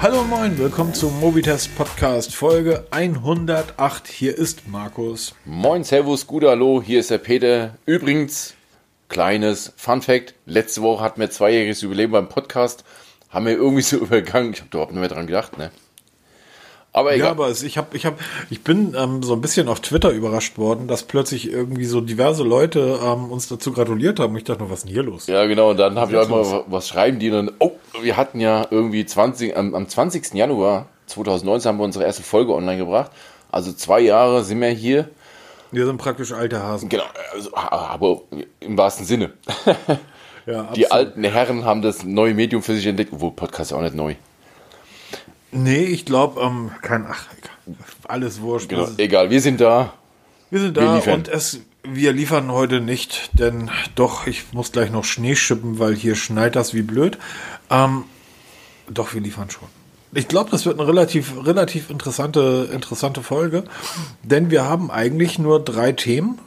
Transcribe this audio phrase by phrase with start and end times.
[0.00, 4.06] Hallo moin, willkommen zum Mobitest Podcast Folge 108.
[4.06, 5.34] Hier ist Markus.
[5.44, 7.74] Moin, Servus, gut Hallo, hier ist der Peter.
[7.84, 8.54] Übrigens,
[9.08, 12.84] kleines Fun Fact: Letzte Woche hatten wir zweijähriges Jubiläum beim Podcast.
[13.28, 14.52] Haben wir irgendwie so übergangen.
[14.52, 15.72] Ich habe überhaupt nicht mehr dran gedacht, ne?
[16.98, 17.26] Aber egal.
[17.26, 18.18] Ja, aber ich, hab, ich, hab,
[18.50, 22.42] ich bin ähm, so ein bisschen auf Twitter überrascht worden, dass plötzlich irgendwie so diverse
[22.42, 24.36] Leute ähm, uns dazu gratuliert haben.
[24.36, 25.28] Ich dachte nur, was ist denn hier los?
[25.28, 25.70] Ja, genau.
[25.70, 27.52] Und dann habe ich auch mal, was schreiben die dann?
[27.60, 27.70] Oh,
[28.02, 30.34] wir hatten ja irgendwie 20, ähm, am 20.
[30.34, 33.12] Januar 2019 haben wir unsere erste Folge online gebracht.
[33.52, 35.08] Also zwei Jahre sind wir hier.
[35.70, 36.88] Wir sind praktisch alte Hasen.
[36.88, 38.22] Genau, also, aber
[38.58, 39.34] im wahrsten Sinne.
[40.46, 43.82] Ja, die alten Herren haben das neue Medium für sich entdeckt, obwohl Podcast ist auch
[43.82, 44.16] nicht neu.
[45.50, 47.26] Nee, ich glaube, ähm, kein, ach,
[48.04, 48.68] alles wurscht.
[48.68, 49.94] Genau, egal, wir sind da.
[50.50, 54.90] Wir sind da wir und es, wir liefern heute nicht, denn doch, ich muss gleich
[54.90, 57.18] noch Schnee schippen, weil hier schneit das wie blöd.
[57.70, 58.04] Ähm,
[58.88, 59.68] doch, wir liefern schon.
[60.14, 63.64] Ich glaube, das wird eine relativ, relativ interessante, interessante Folge,
[64.22, 66.38] denn wir haben eigentlich nur drei Themen,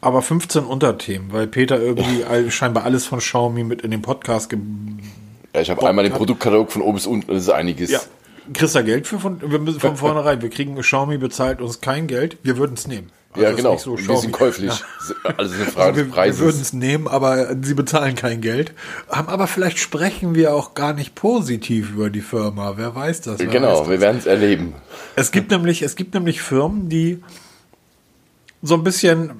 [0.00, 4.52] aber 15 Unterthemen, weil Peter irgendwie all, scheinbar alles von Xiaomi mit in den Podcast
[5.54, 7.90] ja, ich habe einmal den Produktkatalog von oben bis unten, das ist einiges.
[7.90, 8.00] Ja,
[8.52, 12.06] kriegst da Geld für von, wir müssen von vornherein, wir kriegen Xiaomi bezahlt uns kein
[12.06, 13.10] Geld, wir würden es nehmen.
[13.34, 13.78] Also ja, genau.
[13.78, 14.70] So wir sind käuflich.
[14.70, 15.34] Ja.
[15.38, 16.40] Also eine Frage also wir, des Preises.
[16.40, 18.74] Wir würden es nehmen, aber sie bezahlen kein Geld.
[19.08, 22.74] Aber vielleicht sprechen wir auch gar nicht positiv über die Firma.
[22.76, 23.38] Wer weiß das?
[23.38, 23.88] Wer genau, das?
[23.88, 24.74] wir werden es erleben.
[25.16, 27.22] Es gibt nämlich, es gibt nämlich Firmen, die
[28.60, 29.32] so ein bisschen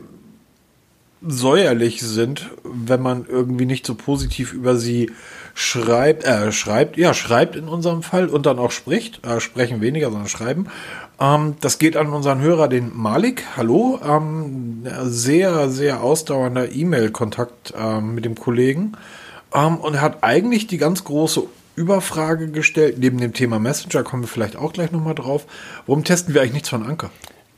[1.26, 5.10] säuerlich sind, wenn man irgendwie nicht so positiv über sie
[5.54, 10.10] schreibt, äh, schreibt, ja, schreibt in unserem Fall und dann auch spricht, äh, sprechen weniger,
[10.10, 10.66] sondern schreiben.
[11.20, 13.44] Ähm, das geht an unseren Hörer, den Malik.
[13.56, 18.92] Hallo, ähm, sehr, sehr ausdauernder E-Mail-Kontakt ähm, mit dem Kollegen.
[19.54, 21.42] Ähm, und er hat eigentlich die ganz große
[21.76, 25.46] Überfrage gestellt, neben dem Thema Messenger kommen wir vielleicht auch gleich nochmal drauf.
[25.86, 27.10] Warum testen wir eigentlich nichts von Anker?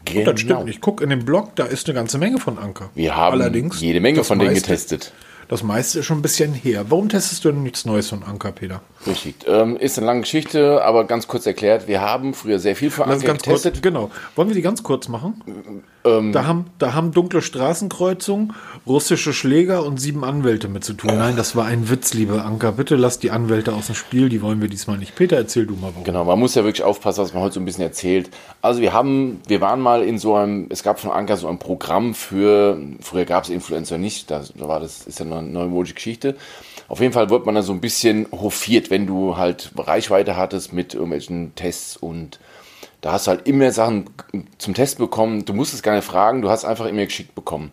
[0.04, 0.20] Genau.
[0.20, 0.68] Und das stimmt.
[0.68, 2.90] Ich gucke in dem Blog, da ist eine ganze Menge von Anker.
[2.94, 5.12] Wir haben Allerdings jede Menge von denen getestet.
[5.48, 6.86] Das meiste ist schon ein bisschen her.
[6.88, 8.80] Warum testest du denn nichts Neues von Anker, Peter?
[9.06, 9.36] Richtig.
[9.46, 11.86] Ähm, ist eine lange Geschichte, aber ganz kurz erklärt.
[11.86, 13.74] Wir haben früher sehr viel für Anker getestet.
[13.74, 14.10] Kurz, genau.
[14.36, 15.42] Wollen wir die ganz kurz machen?
[16.06, 18.52] Ähm, da, haben, da haben dunkle Straßenkreuzungen,
[18.86, 21.10] russische Schläger und sieben Anwälte mit zu tun.
[21.10, 21.16] Äh.
[21.16, 22.72] Nein, das war ein Witz, liebe Anker.
[22.72, 24.28] Bitte lass die Anwälte aus dem Spiel.
[24.28, 25.14] Die wollen wir diesmal nicht.
[25.16, 26.04] Peter, erzähl du mal warum.
[26.04, 28.30] Genau, man muss ja wirklich aufpassen, was man heute so ein bisschen erzählt.
[28.60, 31.58] Also wir haben, wir waren mal in so einem, es gab von Anker so ein
[31.58, 36.36] Programm für, früher gab es Influencer nicht, da war das, ist ja eine neue Geschichte.
[36.88, 40.72] Auf jeden Fall wird man da so ein bisschen hofiert, wenn du halt Reichweite hattest
[40.72, 42.38] mit irgendwelchen Tests und
[43.04, 44.06] da hast du halt immer Sachen
[44.56, 45.44] zum Test bekommen.
[45.44, 47.70] Du musstest gar nicht fragen, du hast einfach immer geschickt bekommen.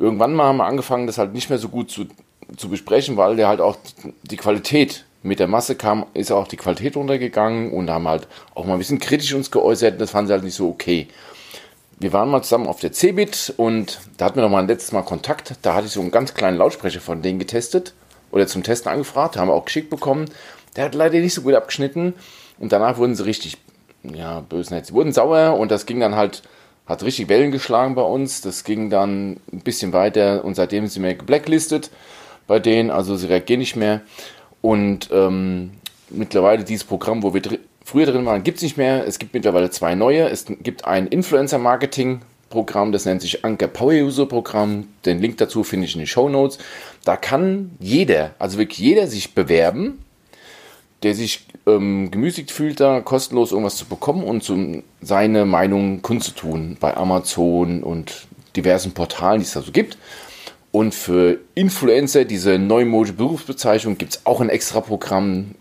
[0.00, 2.06] Irgendwann mal haben wir angefangen, das halt nicht mehr so gut zu,
[2.56, 3.76] zu besprechen, weil der halt auch
[4.24, 8.26] die Qualität mit der Masse kam, ist auch die Qualität runtergegangen und haben halt
[8.56, 10.00] auch mal ein bisschen kritisch uns geäußert.
[10.00, 11.06] Das fanden sie halt nicht so okay.
[12.00, 14.90] Wir waren mal zusammen auf der Cebit und da hatten wir noch mal ein letztes
[14.90, 15.54] Mal Kontakt.
[15.62, 17.94] Da hatte ich so einen ganz kleinen Lautsprecher von denen getestet
[18.32, 20.24] oder zum Testen angefragt, haben wir auch geschickt bekommen.
[20.74, 22.14] Der hat leider nicht so gut abgeschnitten
[22.58, 23.56] und danach wurden sie richtig,
[24.12, 24.86] ja, böse nicht.
[24.86, 26.42] Sie wurden sauer und das ging dann halt,
[26.86, 28.40] hat richtig Wellen geschlagen bei uns.
[28.40, 31.90] Das ging dann ein bisschen weiter und seitdem sind wir geblacklistet
[32.46, 34.02] bei denen, also sie reagieren nicht mehr.
[34.60, 35.72] Und ähm,
[36.10, 39.06] mittlerweile dieses Programm, wo wir dr früher drin waren, gibt es nicht mehr.
[39.06, 40.28] Es gibt mittlerweile zwei neue.
[40.28, 44.88] Es gibt ein Influencer-Marketing Programm, das nennt sich Anker Power User Programm.
[45.04, 46.58] Den Link dazu finde ich in den Show Notes.
[47.04, 50.03] Da kann jeder, also wirklich jeder sich bewerben,
[51.04, 56.76] der sich ähm, gemüßigt fühlt, da kostenlos irgendwas zu bekommen und zum, seine Meinung kundzutun
[56.80, 58.26] bei Amazon und
[58.56, 59.98] diversen Portalen, die es da so gibt.
[60.72, 65.54] Und für Influencer, diese neumodische Berufsbezeichnung, gibt es auch ein extra Programm.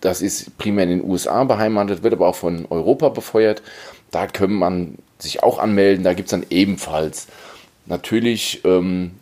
[0.00, 3.62] Das ist primär in den USA beheimatet, wird aber auch von Europa befeuert.
[4.10, 6.04] Da können man sich auch anmelden.
[6.04, 7.26] Da gibt es dann ebenfalls
[7.86, 9.12] natürlich ähm,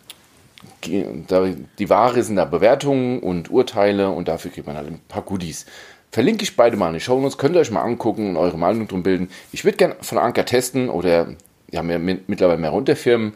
[0.85, 5.65] die Ware sind da Bewertungen und Urteile und dafür kriegt man halt ein paar Goodies.
[6.11, 8.57] Verlinke ich beide mal in den Show Notes, könnt ihr euch mal angucken und eure
[8.57, 9.29] Meinung drum bilden.
[9.51, 11.27] Ich würde gerne von Anker testen oder
[11.71, 13.33] ja mittlerweile mehr Runterfirmen.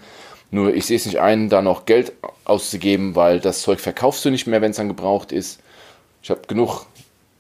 [0.50, 2.13] Nur ich sehe es nicht ein, da noch Geld
[2.45, 5.60] auszugeben, weil das Zeug verkaufst du nicht mehr, wenn es dann gebraucht ist.
[6.22, 6.86] Ich habe genug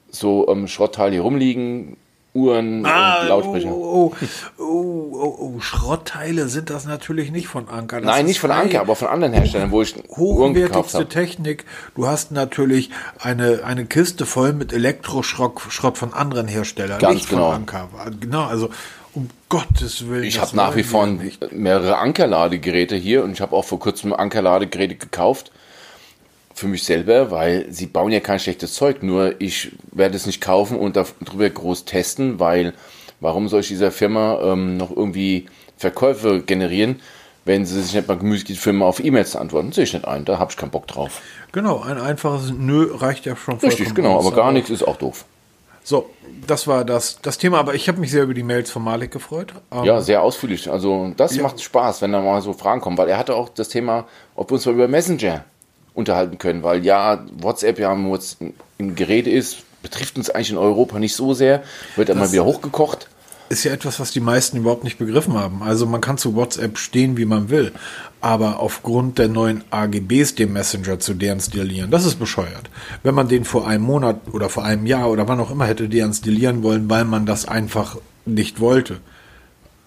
[0.09, 1.97] so ähm, Schrottteile hier rumliegen,
[2.33, 3.69] Uhren ah, und Lautsprecher.
[3.69, 4.11] Oh,
[4.57, 8.01] oh, oh, oh, Schrottteile sind das natürlich nicht von Anker.
[8.01, 11.07] Das Nein, nicht von Anker, aber von anderen Herstellern, wo ich Uhren gekauft habe.
[11.07, 11.65] Technik.
[11.95, 12.89] Du hast natürlich
[13.19, 17.51] eine, eine Kiste voll mit Elektroschrott Schrott von anderen Herstellern, Ganz nicht genau.
[17.51, 17.89] von Anker.
[18.19, 18.69] Genau, also
[19.13, 20.23] um Gottes Willen.
[20.23, 21.07] Ich habe nach wie vor
[21.51, 25.51] mehrere Ankerladegeräte hier und ich habe auch vor kurzem Ankerladegeräte gekauft
[26.53, 30.41] für mich selber, weil sie bauen ja kein schlechtes Zeug, nur ich werde es nicht
[30.41, 32.73] kaufen und darüber groß testen, weil
[33.19, 35.47] warum soll ich dieser Firma ähm, noch irgendwie
[35.77, 36.99] Verkäufe generieren,
[37.45, 39.71] wenn sie sich nicht mal gemüßig die Firma auf E-Mails antworten?
[39.71, 41.21] Sehe ich nicht ein, da habe ich keinen Bock drauf.
[41.51, 43.57] Genau, ein einfaches Nö reicht ja schon.
[43.57, 45.25] Richtig, genau, aber gar nichts ist auch doof.
[45.85, 46.09] So,
[46.47, 49.11] das war das, das Thema, aber ich habe mich sehr über die Mails von Malik
[49.11, 49.53] gefreut.
[49.71, 50.71] Ähm, ja, sehr ausführlich.
[50.71, 51.43] Also das ja.
[51.43, 54.49] macht Spaß, wenn da mal so Fragen kommen, weil er hatte auch das Thema, ob
[54.49, 55.43] wir uns mal über Messenger
[55.93, 61.15] unterhalten können, weil ja, WhatsApp ja im Gerät ist, betrifft uns eigentlich in Europa nicht
[61.15, 61.63] so sehr,
[61.95, 63.07] wird immer wieder hochgekocht
[63.53, 65.63] ist ja etwas, was die meisten überhaupt nicht begriffen haben.
[65.63, 67.71] Also man kann zu WhatsApp stehen, wie man will,
[68.19, 72.69] aber aufgrund der neuen AGBs den Messenger zu deinstallieren, das ist bescheuert.
[73.03, 75.87] Wenn man den vor einem Monat oder vor einem Jahr oder wann auch immer hätte
[75.87, 78.99] deinstallieren wollen, weil man das einfach nicht wollte,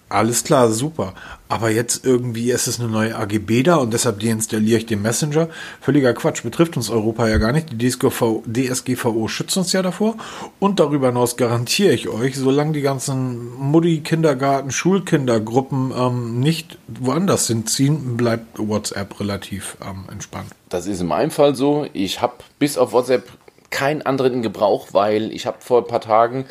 [0.09, 1.13] alles klar, super.
[1.49, 5.49] Aber jetzt irgendwie ist es eine neue AGB da und deshalb deinstalliere ich den Messenger.
[5.81, 7.71] Völliger Quatsch, betrifft uns Europa ja gar nicht.
[7.71, 10.15] Die DSGVO, DSGVO schützt uns ja davor.
[10.59, 17.47] Und darüber hinaus garantiere ich euch, solange die ganzen Mutti, Kindergarten, Schulkindergruppen ähm, nicht woanders
[17.47, 20.51] hinziehen, bleibt WhatsApp relativ ähm, entspannt.
[20.69, 21.85] Das ist in meinem Fall so.
[21.91, 23.29] Ich habe bis auf WhatsApp
[23.69, 26.45] keinen anderen in Gebrauch, weil ich habe vor ein paar Tagen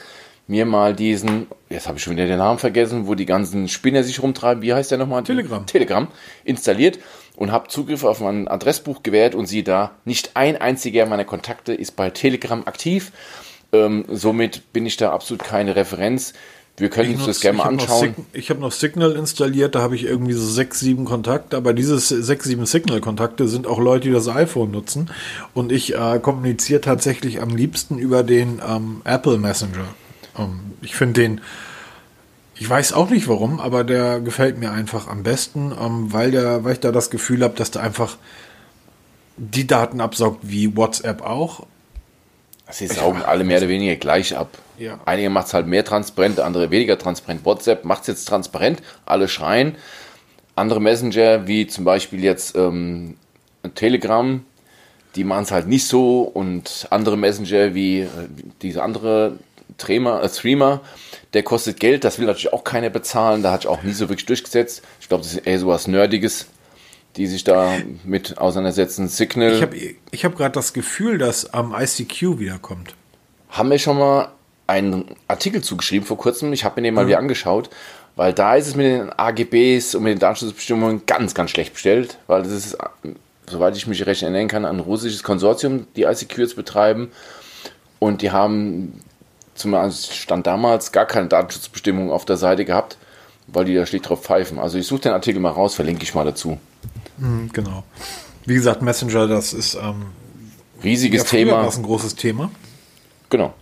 [0.49, 4.03] mir mal diesen, jetzt habe ich schon wieder den Namen vergessen, wo die ganzen Spinner
[4.03, 5.25] sich rumtreiben, wie heißt der nochmal?
[5.25, 5.67] Telegram.
[5.67, 6.09] Telegram
[6.45, 6.99] installiert
[7.37, 11.75] und habe Zugriff auf mein Adressbuch gewährt und siehe da, nicht ein einziger meiner Kontakte
[11.75, 13.13] ist bei Telegram aktiv.
[13.73, 16.33] Ähm, somit bin ich da absolut keine Referenz.
[16.79, 18.15] Wir können uns das gerne mal anschauen.
[18.35, 21.99] ich habe noch Signal installiert, da habe ich irgendwie so sechs, sieben Kontakte, aber diese
[21.99, 25.11] sechs, sieben Signal-Kontakte sind auch Leute, die das iPhone nutzen.
[25.55, 29.87] Und ich äh, kommuniziere tatsächlich am liebsten über den ähm, Apple Messenger.
[30.38, 31.41] Ähm, ich finde den,
[32.59, 36.65] ich weiß auch nicht warum, aber der gefällt mir einfach am besten, ähm, weil, der,
[36.65, 38.17] weil ich da das Gefühl habe, dass der einfach
[39.37, 41.67] die Daten absaugt wie WhatsApp auch.
[42.71, 44.59] Sie saugen alle mehr oder weniger gleich ab.
[44.79, 44.99] Ja.
[45.05, 47.44] Einige macht es halt mehr transparent, andere weniger transparent.
[47.44, 49.77] WhatsApp macht es jetzt transparent, alle schreien.
[50.56, 53.17] Andere Messenger, wie zum Beispiel jetzt ähm,
[53.75, 54.44] Telegram,
[55.15, 56.23] die machen es halt nicht so.
[56.23, 58.09] Und andere Messenger, wie äh,
[58.62, 59.38] diese andere
[59.81, 60.81] Streamer, äh, Streamer,
[61.34, 64.08] der kostet Geld, das will natürlich auch keiner bezahlen, da hat sich auch nie so
[64.08, 64.82] wirklich durchgesetzt.
[65.00, 66.46] Ich glaube, das ist eher so was Nerdiges,
[67.17, 69.08] die sich da mit auseinandersetzen.
[69.08, 69.52] Signal.
[69.52, 69.76] Ich habe
[70.11, 72.94] ich hab gerade das Gefühl, dass am ICQ wiederkommt.
[73.50, 74.32] Haben wir schon mal
[74.67, 77.08] einen Artikel zugeschrieben vor kurzem, ich habe mir den mal mhm.
[77.08, 77.70] wieder angeschaut,
[78.17, 82.19] weil da ist es mit den AGBs und mit den Datenschutzbestimmungen ganz, ganz schlecht bestellt,
[82.26, 82.78] weil das ist,
[83.49, 87.12] soweit ich mich recht erinnern kann, ein russisches Konsortium, die ICQ jetzt betreiben.
[87.99, 89.00] Und die haben
[89.56, 92.97] zumindest stand damals gar keine Datenschutzbestimmungen auf der Seite gehabt,
[93.47, 94.58] weil die da schlicht drauf pfeifen.
[94.58, 96.58] Also ich suche den Artikel mal raus, verlinke ich mal dazu.
[97.19, 97.85] Mhm, genau.
[98.44, 100.06] Wie gesagt, Messenger, das ist ähm,
[100.82, 101.62] riesiges ja, Thema.
[101.62, 102.50] Das ist ein großes Thema.
[103.31, 103.55] Genau.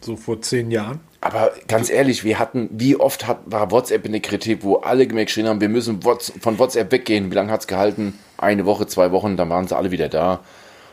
[0.00, 1.00] So vor zehn Jahren.
[1.20, 5.06] Aber ganz ehrlich, wir hatten, wie oft hat, war WhatsApp in der Kritik, wo alle
[5.06, 7.30] geschrien haben, wir müssen von WhatsApp weggehen.
[7.30, 8.18] Wie lange hat es gehalten?
[8.36, 10.40] Eine Woche, zwei Wochen, dann waren sie alle wieder da.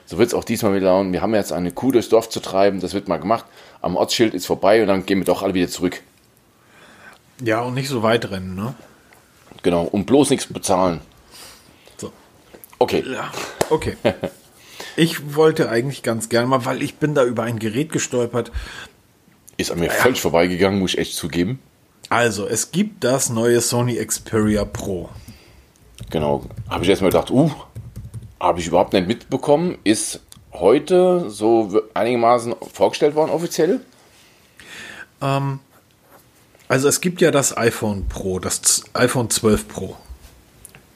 [0.06, 1.12] So wird es auch diesmal wieder laufen.
[1.12, 3.46] Wir haben jetzt eine Kuh durchs Dorf zu treiben, das wird mal gemacht
[3.82, 6.02] am Ortsschild ist vorbei und dann gehen wir doch alle wieder zurück.
[7.44, 8.76] Ja, und nicht so weit rennen, ne?
[9.64, 11.02] Genau, und bloß nichts bezahlen.
[11.98, 12.12] So.
[12.80, 13.04] Okay.
[13.12, 13.32] Ja,
[13.70, 13.98] okay.
[14.96, 18.52] ich wollte eigentlich ganz gerne mal, weil ich bin da über ein Gerät gestolpert.
[19.58, 19.92] Ist an mir ja.
[19.92, 21.60] völlig vorbeigegangen, muss ich echt zugeben.
[22.10, 25.10] Also, es gibt das neue Sony Xperia Pro.
[26.10, 26.46] Genau.
[26.70, 27.52] Habe ich erstmal gedacht, uh,
[28.40, 29.78] habe ich überhaupt nicht mitbekommen.
[29.84, 30.20] Ist
[30.62, 33.82] heute so einigermaßen vorgestellt worden, offiziell?
[35.22, 35.60] Ähm,
[36.68, 39.98] also es gibt ja das iPhone Pro, das iPhone 12 Pro.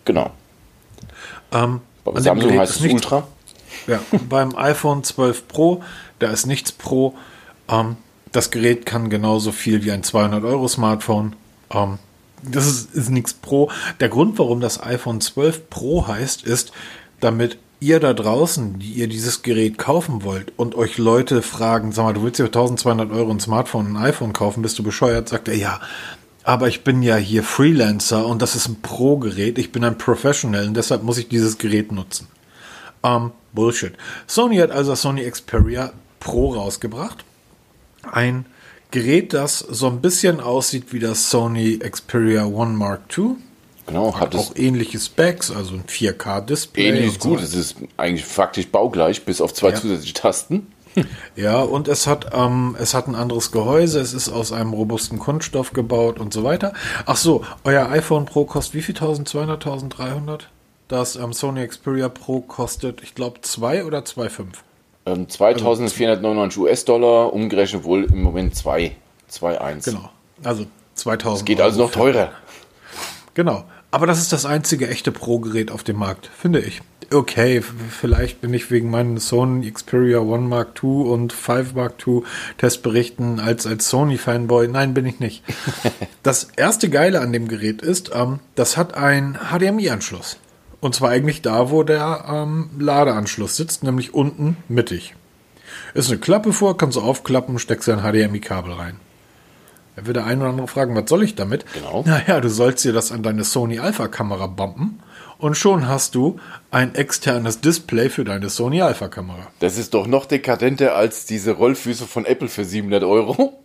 [0.05, 0.31] Genau.
[1.51, 3.27] Ähm, Bei Samsung heißt es nicht, Ultra.
[3.87, 5.83] Ja, beim iPhone 12 Pro,
[6.19, 7.15] da ist nichts Pro.
[7.67, 7.97] Ähm,
[8.31, 11.35] das Gerät kann genauso viel wie ein 200 Euro Smartphone.
[11.71, 11.97] Ähm,
[12.43, 13.71] das ist, ist nichts Pro.
[13.99, 16.71] Der Grund, warum das iPhone 12 Pro heißt, ist,
[17.19, 22.03] damit ihr da draußen, die ihr dieses Gerät kaufen wollt und euch Leute fragen, sag
[22.03, 25.29] mal, du willst ja 1200 Euro ein Smartphone, ein iPhone kaufen, bist du bescheuert?
[25.29, 25.81] Sagt er, ja,
[26.43, 30.67] aber ich bin ja hier Freelancer und das ist ein Pro-Gerät, ich bin ein Professional
[30.67, 32.27] und deshalb muss ich dieses Gerät nutzen.
[33.03, 33.93] Ähm, Bullshit.
[34.27, 37.23] Sony hat also Sony Xperia Pro rausgebracht.
[38.11, 38.45] Ein
[38.91, 43.35] Gerät, das so ein bisschen aussieht wie das Sony Xperia One Mark II
[43.87, 46.87] Genau, hat, hat auch ähnliche Specs, also ein 4K-Display.
[46.87, 49.75] Ähnlich gut, es ist eigentlich faktisch baugleich, bis auf zwei ja.
[49.75, 50.67] zusätzliche Tasten.
[51.35, 55.19] Ja, und es hat, ähm, es hat ein anderes Gehäuse, es ist aus einem robusten
[55.19, 56.71] Kunststoff gebaut und so weiter.
[57.05, 58.95] Ach so, euer iPhone Pro kostet wie viel?
[58.95, 60.49] 1200, 1300?
[60.87, 64.45] Das ähm, Sony Xperia Pro kostet, ich glaube, 2 oder 2,5.
[65.07, 68.95] Ähm, 2499 US-Dollar, umgerechnet wohl im Moment 2,
[69.31, 69.85] 2,1.
[69.85, 70.09] Genau.
[70.43, 71.41] Also 2000.
[71.41, 72.31] Es geht also noch teurer.
[73.33, 73.65] Genau.
[73.95, 76.81] Aber das ist das einzige echte Pro-Gerät auf dem Markt, finde ich.
[77.13, 82.23] Okay, vielleicht bin ich wegen meinen Sony Xperia One Mark II und 5 Mark II
[82.57, 84.67] Testberichten als, als Sony-Fanboy.
[84.67, 85.45] Nein, bin ich nicht.
[86.23, 90.39] Das erste Geile an dem Gerät ist, ähm, das hat einen HDMI-Anschluss.
[90.81, 95.15] Und zwar eigentlich da, wo der ähm, Ladeanschluss sitzt, nämlich unten mittig.
[95.93, 98.99] Ist eine Klappe vor, kannst du aufklappen, steckst ein HDMI-Kabel rein.
[99.95, 101.65] Da wird der ein oder andere fragen, was soll ich damit?
[101.73, 102.03] Genau.
[102.05, 104.99] Naja, du sollst dir das an deine Sony Alpha-Kamera bumpen
[105.37, 106.37] und schon hast du
[106.71, 109.47] ein externes Display für deine Sony Alpha-Kamera.
[109.59, 113.61] Das ist doch noch dekadenter als diese Rollfüße von Apple für 700 Euro.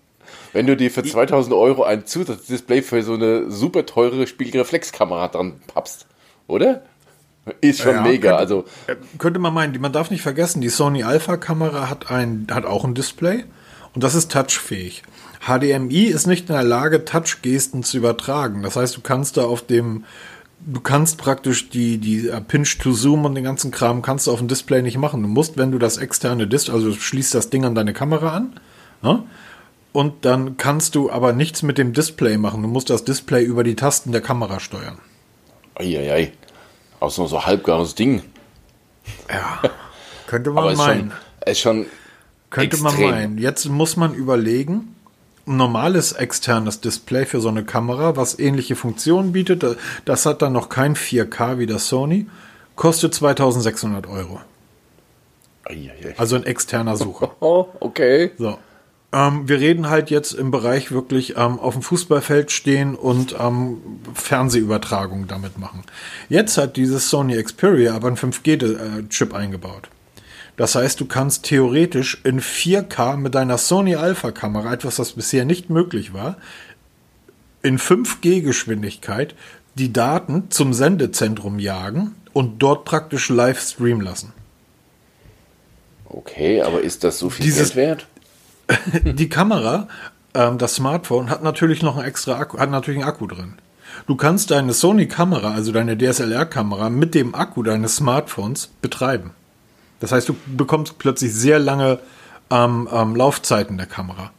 [0.53, 5.61] Wenn du dir für 2000 Euro ein Zusatzdisplay für so eine super teure Spiegelreflexkamera dran
[5.69, 6.07] pappst,
[6.49, 6.83] oder?
[7.61, 8.29] Ist schon Ja, mega.
[8.31, 12.47] könnte- Also, Äh, Könnte man meinen, man darf nicht vergessen, die Sony Alpha-Kamera hat, ein,
[12.51, 13.45] hat auch ein Display
[13.95, 15.03] und das ist touchfähig.
[15.47, 18.63] HDMI ist nicht in der Lage, Touch-Gesten zu übertragen.
[18.63, 20.05] Das heißt, du kannst da auf dem,
[20.61, 24.33] du kannst praktisch die, die äh, Pinch to Zoom und den ganzen Kram kannst du
[24.33, 25.23] auf dem Display nicht machen.
[25.23, 28.61] Du musst, wenn du das externe Display, also schließt das Ding an deine Kamera an,
[29.03, 29.23] ne?
[29.93, 32.61] und dann kannst du aber nichts mit dem Display machen.
[32.63, 34.99] Du musst das Display über die Tasten der Kamera steuern.
[35.75, 36.33] eieiei.
[37.01, 38.23] Auch so so halbgares Ding.
[39.31, 39.63] Ja,
[40.27, 41.11] könnte man Aber ist meinen.
[41.11, 41.87] schon, ist schon
[42.51, 43.01] Könnte extrem.
[43.01, 43.39] man meinen.
[43.39, 44.95] Jetzt muss man überlegen,
[45.51, 49.65] ein normales externes Display für so eine Kamera, was ähnliche Funktionen bietet,
[50.05, 52.27] das hat dann noch kein 4K wie das Sony,
[52.77, 54.41] kostet 2600 Euro.
[56.17, 57.33] Also ein externer Sucher.
[57.41, 58.31] Oh, okay.
[58.39, 58.59] So.
[59.13, 63.79] Ähm, wir reden halt jetzt im Bereich wirklich ähm, auf dem Fußballfeld stehen und ähm,
[64.15, 65.83] Fernsehübertragung damit machen.
[66.29, 69.89] Jetzt hat dieses Sony Xperia aber einen 5G-Chip eingebaut.
[70.61, 75.71] Das heißt, du kannst theoretisch in 4K mit deiner Sony Alpha-Kamera, etwas, das bisher nicht
[75.71, 76.37] möglich war,
[77.63, 79.35] in 5G-Geschwindigkeit
[79.77, 84.35] die Daten zum Sendezentrum jagen und dort praktisch live streamen lassen.
[86.05, 88.07] Okay, aber ist das so viel Dieses- Geld
[88.69, 89.15] wert?
[89.19, 89.89] die Kamera,
[90.35, 93.55] ähm, das Smartphone, hat natürlich noch einen extra Akku, hat natürlich einen Akku drin.
[94.07, 99.31] Du kannst deine Sony-Kamera, also deine DSLR-Kamera, mit dem Akku deines Smartphones betreiben.
[100.01, 101.99] Das heißt, du bekommst plötzlich sehr lange
[102.51, 104.33] ähm, ähm, Laufzeiten der Kamera.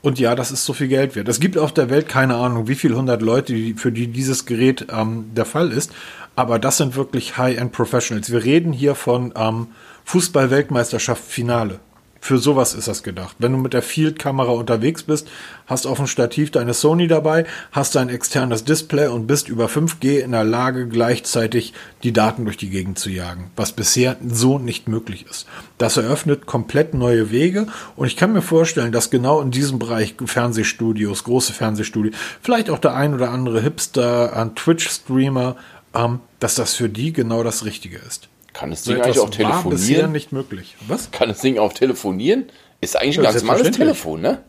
[0.00, 1.28] Und ja, das ist so viel Geld wert.
[1.28, 4.86] Es gibt auf der Welt keine Ahnung, wie viele hundert Leute, für die dieses Gerät
[4.90, 5.92] ähm, der Fall ist.
[6.34, 8.32] Aber das sind wirklich High-End Professionals.
[8.32, 9.68] Wir reden hier von ähm,
[10.04, 11.78] Fußball-Weltmeisterschaft Finale.
[12.24, 13.34] Für sowas ist das gedacht.
[13.40, 15.28] Wenn du mit der Field-Kamera unterwegs bist,
[15.66, 20.20] hast auf dem Stativ deine Sony dabei, hast ein externes Display und bist über 5G
[20.20, 21.74] in der Lage, gleichzeitig
[22.04, 25.48] die Daten durch die Gegend zu jagen, was bisher so nicht möglich ist.
[25.78, 30.14] Das eröffnet komplett neue Wege und ich kann mir vorstellen, dass genau in diesem Bereich
[30.24, 35.56] Fernsehstudios, große Fernsehstudios, vielleicht auch der ein oder andere Hipster, ein Twitch-Streamer,
[35.92, 38.28] ähm, dass das für die genau das Richtige ist.
[38.52, 40.12] Kann das So Ding eigentlich auch etwas war bisher telefonieren?
[40.12, 40.76] nicht möglich.
[40.86, 41.10] Was?
[41.10, 42.46] Kann das Ding auch telefonieren?
[42.80, 43.76] Ist eigentlich ein Ja, ganz normales.
[43.76, 44.42] Telefon, ne?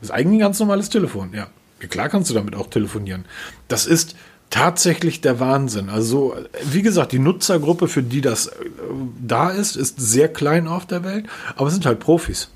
[0.00, 1.46] Ist eigentlich ein ganz normales Telefon, ja.
[1.80, 1.88] ja.
[1.88, 3.24] Klar kannst du damit auch telefonieren.
[3.68, 4.16] Das ist
[4.50, 5.88] tatsächlich der Wahnsinn.
[5.88, 8.52] Also, wie gesagt, die Nutzergruppe, für die das äh,
[9.20, 11.26] da ist, ist sehr klein auf der Welt,
[11.56, 12.48] aber es sind halt Profis.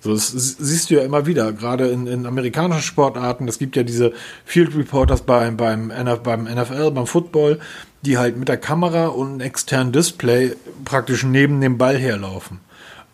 [0.00, 3.48] So, das siehst du ja immer wieder, gerade in, in amerikanischen Sportarten.
[3.48, 4.12] Es gibt ja diese
[4.44, 7.58] Field Reporters beim, beim, NF, beim NFL, beim Football,
[8.04, 12.60] die halt mit der Kamera und einem externen Display praktisch neben dem Ball herlaufen.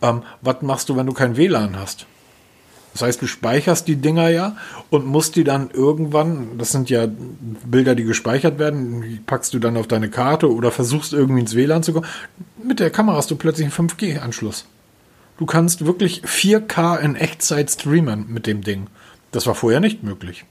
[0.01, 2.05] Ähm, was machst du, wenn du kein WLAN hast?
[2.93, 4.57] Das heißt, du speicherst die Dinger ja
[4.89, 9.59] und musst die dann irgendwann, das sind ja Bilder, die gespeichert werden, die packst du
[9.59, 12.07] dann auf deine Karte oder versuchst irgendwie ins WLAN zu kommen.
[12.61, 14.65] Mit der Kamera hast du plötzlich einen 5G-Anschluss.
[15.37, 18.87] Du kannst wirklich 4K in Echtzeit streamen mit dem Ding.
[19.31, 20.43] Das war vorher nicht möglich.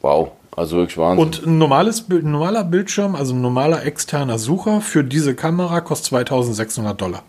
[0.00, 1.24] Wow, also wirklich Wahnsinn.
[1.24, 6.06] Und ein normales, ein normaler Bildschirm, also ein normaler externer Sucher für diese Kamera kostet
[6.06, 7.22] 2600 Dollar.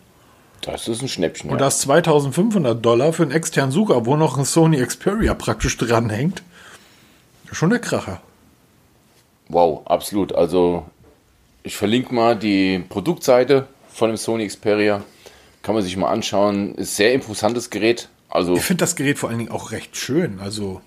[0.61, 1.49] das ist ein Schnäppchen.
[1.49, 1.65] Und ja.
[1.65, 6.43] das 2500 Dollar für einen externen Sucher, wo noch ein Sony Xperia praktisch dranhängt.
[7.51, 8.21] Schon der Kracher.
[9.47, 10.33] Wow, absolut.
[10.33, 10.85] Also
[11.63, 15.03] ich verlinke mal die Produktseite von dem Sony Xperia.
[15.61, 16.75] Kann man sich mal anschauen.
[16.75, 18.09] Ist sehr imposantes Gerät.
[18.29, 20.39] Also Ich finde das Gerät vor allen Dingen auch recht schön.
[20.39, 20.81] Also,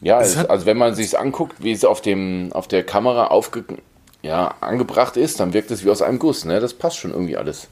[0.00, 3.28] ja, es es, also wenn man sich anguckt, wie es auf dem auf der Kamera
[3.28, 3.64] aufge
[4.22, 6.44] ja, angebracht ist, dann wirkt es wie aus einem Guss.
[6.44, 6.60] Ne?
[6.60, 7.68] Das passt schon irgendwie alles.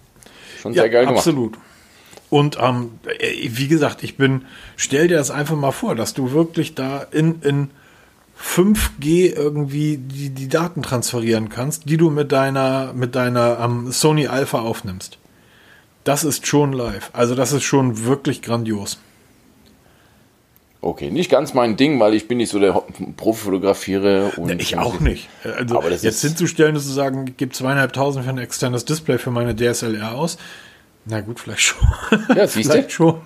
[0.60, 1.18] Schon sehr geil gemacht.
[1.18, 1.58] absolut.
[2.30, 6.32] Und ähm, äh, wie gesagt, ich bin, stell dir das einfach mal vor, dass du
[6.32, 7.70] wirklich da in, in
[8.40, 14.26] 5G irgendwie die, die Daten transferieren kannst, die du mit deiner, mit deiner ähm, Sony
[14.26, 15.18] Alpha aufnimmst.
[16.04, 17.10] Das ist schon live.
[17.12, 18.98] Also das ist schon wirklich grandios.
[20.86, 22.80] Okay, nicht ganz mein Ding, weil ich bin nicht so der
[23.16, 24.30] Profi-Fotografiere.
[24.36, 25.28] Und ich auch nicht.
[25.42, 29.18] Also aber das jetzt hinzustellen, dass zu sagen, ich gebe zweieinhalbtausend für ein externes Display
[29.18, 30.38] für meine DSLR aus.
[31.04, 31.88] Na gut, vielleicht schon.
[32.36, 32.94] Ja, siehst vielleicht du?
[32.94, 33.20] schon.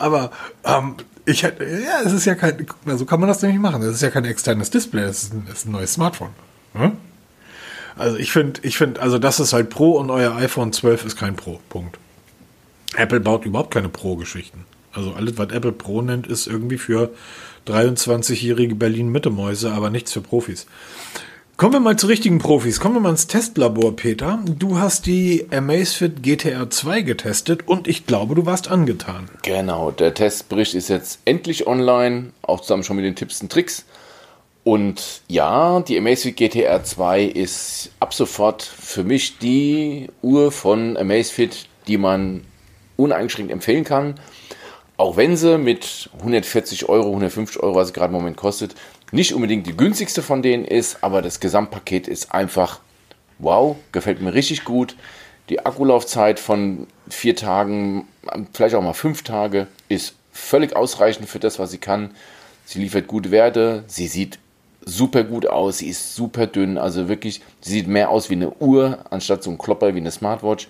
[0.00, 0.32] Aber
[0.64, 0.96] ähm,
[1.26, 3.82] ich hätte, ja, es ist ja kein, so kann man das nämlich machen.
[3.82, 6.30] Das ist ja kein externes Display, das ist ein, das ist ein neues Smartphone.
[6.74, 6.92] Hm?
[7.96, 11.16] Also ich finde, ich finde, also das ist halt Pro und euer iPhone 12 ist
[11.16, 11.60] kein Pro.
[11.68, 11.98] Punkt.
[12.96, 14.64] Apple baut überhaupt keine Pro-Geschichten.
[14.96, 17.10] Also alles, was Apple Pro nennt, ist irgendwie für
[17.66, 20.66] 23-jährige Berlin-Mitte-Mäuse, aber nichts für Profis.
[21.56, 22.80] Kommen wir mal zu richtigen Profis.
[22.80, 24.38] Kommen wir mal ins Testlabor, Peter.
[24.44, 29.30] Du hast die Amazfit GTR 2 getestet und ich glaube, du warst angetan.
[29.40, 33.86] Genau, der Testbericht ist jetzt endlich online, auch zusammen schon mit den Tipps und Tricks.
[34.64, 41.68] Und ja, die Amazfit GTR 2 ist ab sofort für mich die Uhr von Amazfit,
[41.86, 42.42] die man
[42.96, 44.16] uneingeschränkt empfehlen kann.
[44.98, 48.74] Auch wenn sie mit 140 Euro, 150 Euro, was sie gerade im Moment kostet,
[49.12, 52.80] nicht unbedingt die günstigste von denen ist, aber das Gesamtpaket ist einfach
[53.38, 54.96] wow, gefällt mir richtig gut.
[55.48, 58.08] Die Akkulaufzeit von vier Tagen,
[58.52, 62.10] vielleicht auch mal fünf Tage, ist völlig ausreichend für das, was sie kann.
[62.64, 64.38] Sie liefert gute Werte, sie sieht
[64.84, 68.50] super gut aus, sie ist super dünn, also wirklich, sie sieht mehr aus wie eine
[68.50, 70.68] Uhr, anstatt so ein Klopper wie eine Smartwatch.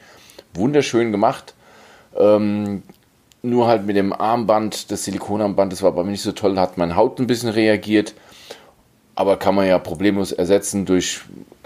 [0.55, 1.55] Wunderschön gemacht.
[2.19, 2.83] Ähm,
[3.47, 6.79] nur halt mit dem Armband, das Silikonarmband, das war bei mir nicht so toll, hat
[6.79, 8.15] meine Haut ein bisschen reagiert.
[9.15, 11.21] Aber kann man ja problemlos ersetzen durch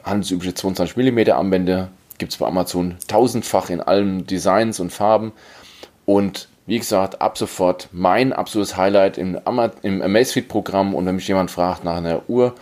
[0.04, 1.88] handelsübliche 22 mm Armbänder.
[2.18, 5.32] Gibt es bei Amazon tausendfach in allen Designs und Farben.
[6.06, 9.38] Und wie gesagt, ab sofort mein absolutes Highlight im,
[9.82, 10.94] im Amazfit-Programm.
[10.94, 12.54] Und wenn mich jemand fragt nach einer Uhr,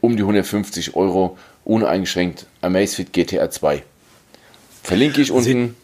[0.00, 3.82] um die 150 Euro, uneingeschränkt Amazfit GTR 2.
[4.82, 5.76] Verlinke ich unten,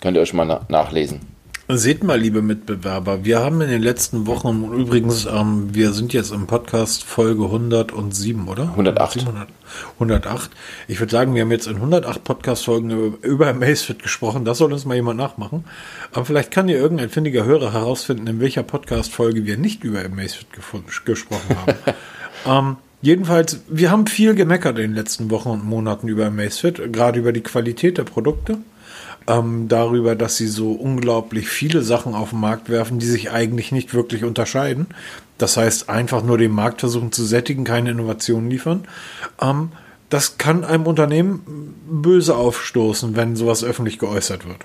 [0.00, 1.20] könnt ihr euch mal nachlesen.
[1.72, 6.32] Seht mal, liebe Mitbewerber, wir haben in den letzten Wochen, übrigens, ähm, wir sind jetzt
[6.32, 8.64] im Podcast Folge 107, oder?
[8.70, 9.24] 108.
[9.94, 10.50] 108.
[10.88, 14.44] Ich würde sagen, wir haben jetzt in 108 Podcast-Folgen über Amazfit gesprochen.
[14.44, 15.64] Das soll uns mal jemand nachmachen.
[16.12, 20.48] Aber vielleicht kann ja irgendein findiger Hörer herausfinden, in welcher Podcast-Folge wir nicht über Amazfit
[21.04, 21.78] gesprochen haben.
[22.46, 27.20] ähm, jedenfalls, wir haben viel gemeckert in den letzten Wochen und Monaten über Amazfit, gerade
[27.20, 28.58] über die Qualität der Produkte
[29.30, 33.70] ähm, darüber, dass sie so unglaublich viele Sachen auf den Markt werfen, die sich eigentlich
[33.70, 34.88] nicht wirklich unterscheiden.
[35.38, 38.86] Das heißt, einfach nur den Markt versuchen zu sättigen, keine Innovationen liefern.
[39.40, 39.70] Ähm,
[40.08, 44.58] das kann einem Unternehmen böse aufstoßen, wenn sowas öffentlich geäußert wird.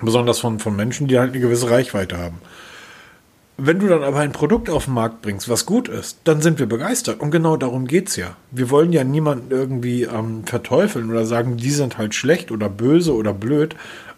[0.00, 2.40] Besonders von, von Menschen, die halt eine gewisse Reichweite haben.
[3.60, 6.60] Wenn du dann aber ein Produkt auf den Markt bringst, was gut ist, dann sind
[6.60, 7.20] wir begeistert.
[7.20, 8.36] Und genau darum geht's ja.
[8.52, 13.12] Wir wollen ja niemanden irgendwie ähm, verteufeln oder sagen, die sind halt schlecht oder böse
[13.14, 13.74] oder blöd.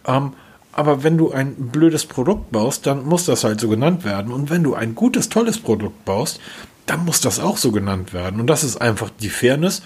[0.07, 0.35] Ähm,
[0.73, 4.31] aber wenn du ein blödes Produkt baust, dann muss das halt so genannt werden.
[4.31, 6.39] Und wenn du ein gutes, tolles Produkt baust,
[6.85, 8.41] dann muss das auch so genannt werden.
[8.41, 9.83] Und das ist einfach die Fairness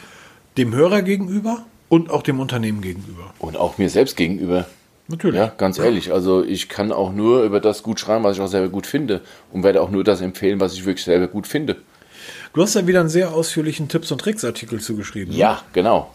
[0.57, 3.33] dem Hörer gegenüber und auch dem Unternehmen gegenüber.
[3.39, 4.67] Und auch mir selbst gegenüber.
[5.09, 5.39] Natürlich.
[5.39, 6.13] Ja, ganz ehrlich.
[6.13, 9.21] Also ich kann auch nur über das gut schreiben, was ich auch selber gut finde.
[9.53, 11.77] Und werde auch nur das empfehlen, was ich wirklich selber gut finde.
[12.55, 15.35] Du hast ja wieder einen sehr ausführlichen Tipps- und Tricks-Artikel zugeschrieben.
[15.35, 15.59] Ja, ne?
[15.73, 16.15] genau.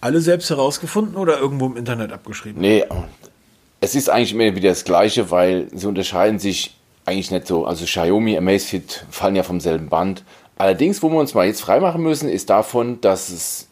[0.00, 2.60] Alle selbst herausgefunden oder irgendwo im Internet abgeschrieben?
[2.60, 2.84] Nee,
[3.80, 7.66] es ist eigentlich immer wieder das Gleiche, weil sie unterscheiden sich eigentlich nicht so.
[7.66, 10.22] Also Xiaomi, Amazfit fallen ja vom selben Band.
[10.56, 13.68] Allerdings, wo wir uns mal jetzt freimachen müssen, ist davon, dass es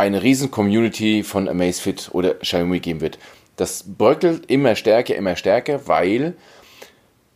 [0.00, 3.18] eine riesen Community von Amazfit oder Xiaomi geben wird.
[3.56, 6.34] Das bröckelt immer stärker, immer stärker, weil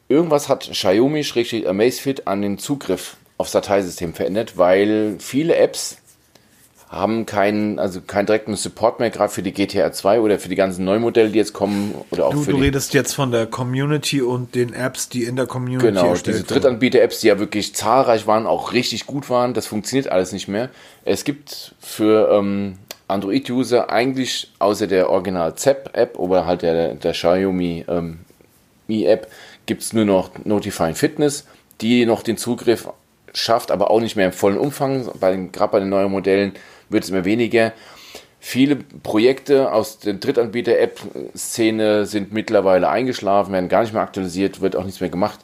[0.08, 5.98] irgendwas hat Xiaomi-Amazfit an den Zugriff aufs Dateisystem verändert, weil viele Apps
[6.94, 10.54] haben keinen, also keinen direkten Support mehr, gerade für die GTR 2 oder für die
[10.54, 11.94] ganzen Neumodelle, die jetzt kommen.
[12.10, 15.36] Oder auch du, für du redest jetzt von der Community und den Apps, die in
[15.36, 19.66] der Community Genau, diese Drittanbieter-Apps, die ja wirklich zahlreich waren, auch richtig gut waren, das
[19.66, 20.70] funktioniert alles nicht mehr.
[21.04, 22.76] Es gibt für ähm,
[23.08, 28.20] Android-User eigentlich außer der Original ZEP-App oder halt der, der Xiaomi ähm,
[28.86, 29.30] Mi-App
[29.66, 31.46] gibt es nur noch Notifying Fitness,
[31.80, 32.88] die noch den Zugriff
[33.32, 35.08] schafft, aber auch nicht mehr im vollen Umfang,
[35.52, 36.52] gerade bei den neuen Modellen
[36.94, 37.74] wird es immer weniger.
[38.40, 44.84] Viele Projekte aus der Drittanbieter-App-Szene sind mittlerweile eingeschlafen, werden gar nicht mehr aktualisiert, wird auch
[44.84, 45.40] nichts mehr gemacht.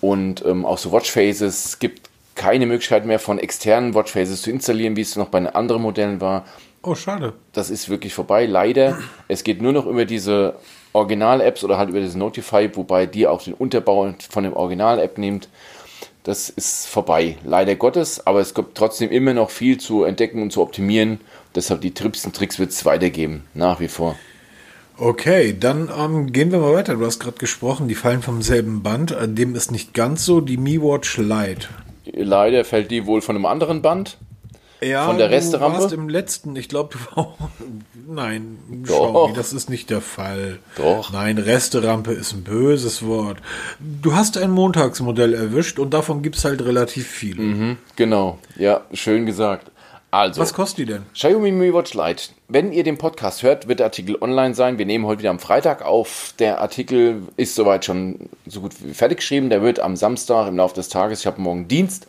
[0.00, 4.96] Und ähm, auch so Watchfaces, es gibt keine Möglichkeit mehr von externen Watchfaces zu installieren,
[4.96, 6.44] wie es noch bei den anderen Modellen war.
[6.82, 7.32] Oh, schade.
[7.52, 8.98] Das ist wirklich vorbei, leider.
[9.28, 10.56] Es geht nur noch über diese
[10.92, 15.48] Original-Apps oder halt über das Notify, wobei die auch den Unterbau von dem Original-App nimmt.
[16.24, 20.52] Das ist vorbei, leider Gottes, aber es gibt trotzdem immer noch viel zu entdecken und
[20.52, 21.20] zu optimieren.
[21.54, 24.16] Deshalb die Trips und Tricks wird es weitergeben, nach wie vor.
[24.96, 26.94] Okay, dann ähm, gehen wir mal weiter.
[26.94, 29.10] Du hast gerade gesprochen, die fallen vom selben Band.
[29.10, 30.40] Äh, dem ist nicht ganz so.
[30.40, 31.68] Die Mi Watch Lite.
[32.06, 34.16] Leider fällt die wohl von einem anderen Band.
[34.84, 35.76] Ja, von der Resterampe?
[35.76, 37.36] Du warst im letzten, ich glaube, du war
[38.06, 39.10] Nein, Doch.
[39.10, 40.58] Xiaomi, das ist nicht der Fall.
[40.76, 41.12] Doch.
[41.12, 43.38] Nein, Resterampe ist ein böses Wort.
[43.80, 47.42] Du hast ein Montagsmodell erwischt und davon gibt es halt relativ viele.
[47.42, 49.70] Mhm, genau, ja, schön gesagt.
[50.10, 51.02] Also, Was kostet die denn?
[51.12, 52.28] Xiaomi Mi Watch Lite.
[52.46, 54.78] Wenn ihr den Podcast hört, wird der Artikel online sein.
[54.78, 56.34] Wir nehmen heute wieder am Freitag auf.
[56.38, 59.50] Der Artikel ist soweit schon so gut wie fertig geschrieben.
[59.50, 62.06] Der wird am Samstag im Laufe des Tages, ich habe morgen Dienst,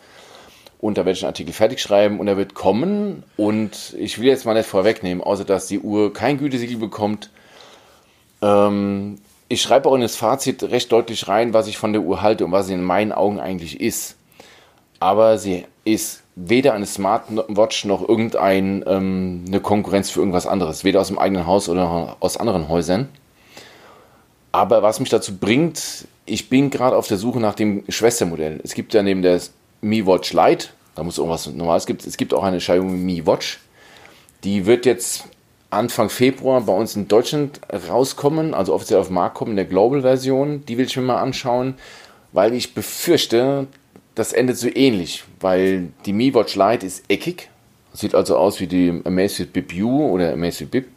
[0.80, 3.24] und da werde ich einen Artikel fertig schreiben und er wird kommen.
[3.38, 7.30] Und ich will jetzt mal nicht vorwegnehmen, außer dass die Uhr kein Gütesiegel bekommt.
[8.42, 12.22] Ähm, ich schreibe auch in das Fazit recht deutlich rein, was ich von der Uhr
[12.22, 14.16] halte und was sie in meinen Augen eigentlich ist.
[15.00, 21.08] Aber sie ist weder eine Smartwatch noch irgendeine ähm, Konkurrenz für irgendwas anderes, weder aus
[21.08, 23.10] dem eigenen Haus oder aus anderen Häusern.
[24.52, 28.60] Aber was mich dazu bringt, ich bin gerade auf der Suche nach dem Schwestermodell.
[28.64, 29.40] Es gibt ja neben der
[29.86, 33.60] Mi Watch Lite, da muss irgendwas Normales gibt, es gibt auch eine Xiaomi Mi Watch.
[34.44, 35.26] Die wird jetzt
[35.70, 39.66] Anfang Februar bei uns in Deutschland rauskommen, also offiziell auf den Markt kommen, in der
[39.66, 40.66] Global-Version.
[40.66, 41.76] Die will ich mir mal anschauen,
[42.32, 43.68] weil ich befürchte,
[44.16, 47.50] das endet so ähnlich, weil die Mi Watch Lite ist eckig,
[47.94, 50.88] sieht also aus wie die Amazfit Bip U oder Amazfit Bip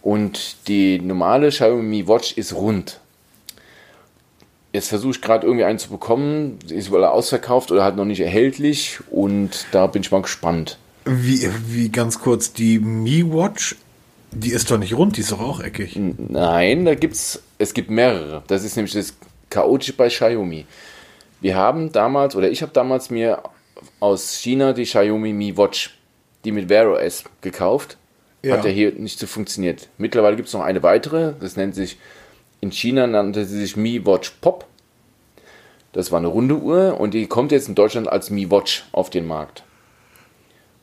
[0.00, 3.00] und die normale Xiaomi Mi Watch ist rund.
[4.72, 8.06] Jetzt versuche ich gerade irgendwie einen zu bekommen, sie ist wohl ausverkauft oder halt noch
[8.06, 10.78] nicht erhältlich und da bin ich mal gespannt.
[11.04, 13.76] Wie, wie ganz kurz, die Mi Watch,
[14.30, 15.98] die ist doch nicht rund, die ist doch auch eckig.
[15.98, 18.42] Nein, da gibt's, es gibt mehrere.
[18.46, 19.14] Das ist nämlich das
[19.50, 20.64] Chaotische bei Xiaomi.
[21.42, 23.42] Wir haben damals, oder ich habe damals mir
[24.00, 25.98] aus China die Xiaomi Mi Watch,
[26.44, 27.98] die mit Wear OS gekauft.
[28.42, 28.56] Ja.
[28.56, 29.88] Hat ja hier nicht so funktioniert.
[29.98, 31.98] Mittlerweile gibt es noch eine weitere, das nennt sich,
[32.62, 34.66] in China nannte sie sich Mi Watch Pop.
[35.92, 39.10] Das war eine runde Uhr und die kommt jetzt in Deutschland als Mi Watch auf
[39.10, 39.62] den Markt.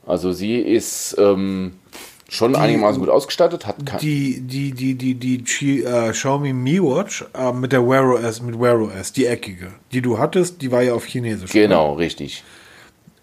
[0.05, 1.79] Also sie ist ähm,
[2.27, 7.25] schon einigermaßen gut ausgestattet, hat Die, die, die, die, die Chi- äh, Xiaomi Mi Watch
[7.33, 10.81] äh, mit der Wear OS, mit Wear OS, die eckige, die du hattest, die war
[10.83, 11.51] ja auf Chinesisch.
[11.51, 12.43] Genau, richtig.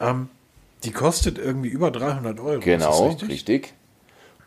[0.01, 0.29] Ähm,
[0.83, 2.61] die kostet irgendwie über 300 Euro.
[2.61, 3.75] Genau, das richtig?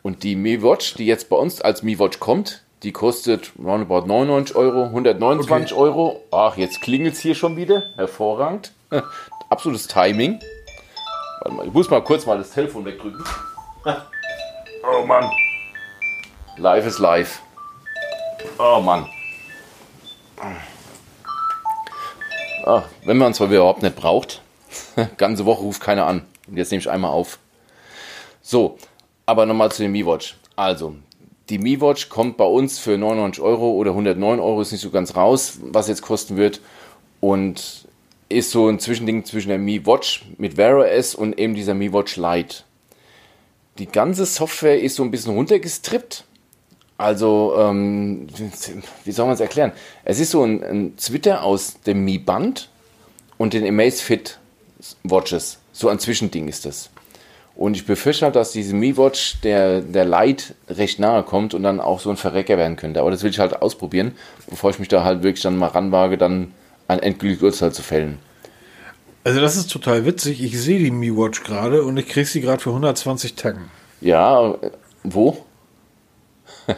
[0.02, 4.06] Und die Mi Watch, die jetzt bei uns als Mi Watch kommt, die kostet roundabout
[4.06, 5.80] 99 Euro, 129 Okay.
[5.80, 6.22] Euro.
[6.30, 7.82] Ach, jetzt klingelt es hier schon wieder.
[7.96, 8.72] Hervorragend.
[9.50, 10.40] Absolutes Timing.
[11.42, 13.24] Warte mal, ich muss mal kurz mal das Telefon wegdrücken.
[14.82, 15.30] Oh Mann.
[16.56, 17.42] Live ist live.
[18.58, 19.06] Oh Mann.
[22.64, 24.40] Ah, wenn man es mal überhaupt nicht braucht.
[25.18, 26.24] Ganze Woche ruft keiner an.
[26.48, 27.38] Und jetzt nehme ich einmal auf.
[28.40, 28.78] So,
[29.26, 30.36] aber nochmal zu dem Mi Watch.
[30.56, 30.94] Also,
[31.50, 34.90] die Mi Watch kommt bei uns für 99 Euro oder 109 Euro, ist nicht so
[34.90, 36.60] ganz raus, was jetzt kosten wird.
[37.20, 37.86] Und
[38.28, 41.92] ist so ein Zwischending zwischen der Mi Watch mit Wear OS und eben dieser Mi
[41.92, 42.62] Watch Lite.
[43.78, 46.24] Die ganze Software ist so ein bisschen runtergestrippt.
[46.96, 48.28] Also, ähm,
[49.04, 49.72] wie soll man es erklären?
[50.04, 52.70] Es ist so ein, ein Twitter aus dem Mi Band
[53.36, 54.38] und den Amazfit
[55.02, 55.58] Watches.
[55.72, 56.90] So ein Zwischending ist das.
[57.60, 61.62] Und ich befürchte halt, dass diese Mi Watch der, der Lite recht nahe kommt und
[61.62, 63.00] dann auch so ein Verrecker werden könnte.
[63.00, 64.12] Aber das will ich halt ausprobieren,
[64.48, 66.54] bevor ich mich da halt wirklich dann mal ranwage, dann
[66.88, 68.18] ein endgültiges Urteil zu fällen.
[69.24, 70.42] Also das ist total witzig.
[70.42, 73.70] Ich sehe die Mi Watch gerade und ich kriege sie gerade für 120 Tacken.
[74.00, 74.70] Ja, äh,
[75.02, 75.44] wo?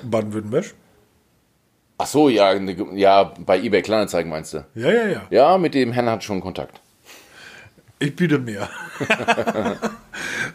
[0.02, 0.74] Baden-Württemberg?
[1.98, 4.64] Ach so, ja, ja, bei eBay Kleinanzeigen meinst du?
[4.74, 5.22] Ja, ja, ja.
[5.30, 6.80] Ja, mit dem Herrn hat schon Kontakt.
[8.00, 8.68] Ich biete mehr.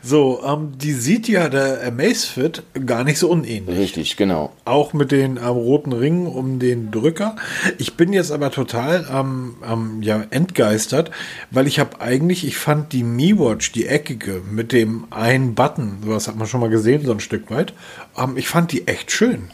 [0.02, 3.78] so, ähm, die sieht ja der Amazfit gar nicht so unähnlich.
[3.78, 4.54] Richtig, genau.
[4.66, 7.36] Auch mit den ähm, roten Ringen um den Drücker.
[7.78, 11.12] Ich bin jetzt aber total ähm, ähm, ja, entgeistert,
[11.52, 15.98] weil ich habe eigentlich, ich fand die Mi Watch, die eckige, mit dem einen Button,
[16.04, 17.74] sowas hat man schon mal gesehen, so ein Stück weit.
[18.18, 19.50] Ähm, ich fand die echt schön.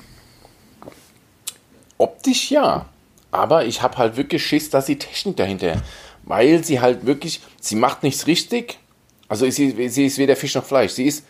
[1.98, 2.88] Optisch ja.
[3.32, 5.82] Aber ich habe halt wirklich Schiss, dass die Technik dahinter.
[6.24, 8.78] Weil sie halt wirklich, sie macht nichts richtig.
[9.28, 10.92] Also sie, sie ist weder Fisch noch Fleisch.
[10.92, 11.26] Sie ist,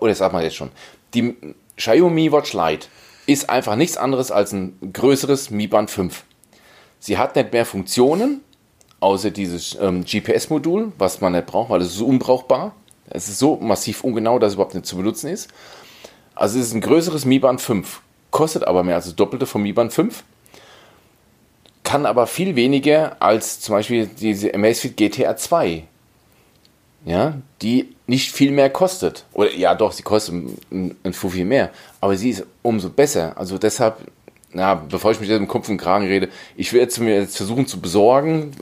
[0.00, 0.70] oder das sagt man jetzt schon,
[1.14, 1.34] die
[1.76, 2.88] Xiaomi Watch Lite
[3.26, 6.24] ist einfach nichts anderes als ein größeres Mi Band 5.
[7.00, 8.40] Sie hat nicht mehr Funktionen,
[9.00, 12.74] außer dieses ähm, GPS-Modul, was man nicht braucht, weil es ist so unbrauchbar.
[13.10, 15.48] Es ist so massiv ungenau, dass es überhaupt nicht zu benutzen ist.
[16.34, 18.00] Also es ist ein größeres Mi Band 5,
[18.30, 20.24] kostet aber mehr als das Doppelte vom Mi Band 5
[21.88, 25.84] kann aber viel weniger als zum Beispiel diese Amazfit GTR 2.
[27.04, 29.24] Ja, die nicht viel mehr kostet.
[29.32, 30.34] Oder ja, doch, sie kostet
[30.70, 31.70] ein, ein viel mehr.
[32.00, 33.38] Aber sie ist umso besser.
[33.38, 33.98] Also deshalb,
[34.52, 37.36] na, bevor ich mich jetzt im Kopf und Kragen rede, ich werde es mir jetzt
[37.36, 38.52] versuchen zu besorgen,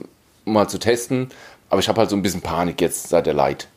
[0.45, 1.29] mal zu testen.
[1.69, 3.67] Aber ich habe halt so ein bisschen Panik jetzt seit der Light.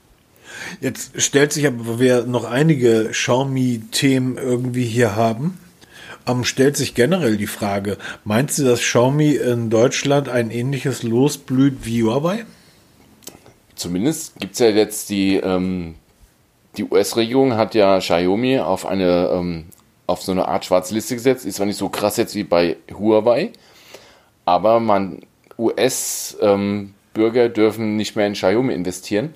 [0.80, 5.58] Jetzt stellt sich aber, weil wir noch einige Xiaomi-Themen irgendwie hier haben,
[6.26, 11.38] ähm, stellt sich generell die Frage, meinst du, dass Xiaomi in Deutschland ein ähnliches Los
[11.38, 12.44] blüht wie Huawei?
[13.80, 15.94] Zumindest gibt es ja jetzt die, ähm,
[16.76, 19.64] die US-Regierung hat ja Xiaomi auf eine ähm,
[20.06, 21.46] auf so eine Art schwarze Liste gesetzt.
[21.46, 23.52] Ist zwar nicht so krass jetzt wie bei Huawei,
[24.44, 25.20] aber man
[25.58, 29.32] US-Bürger dürfen nicht mehr in Xiaomi investieren.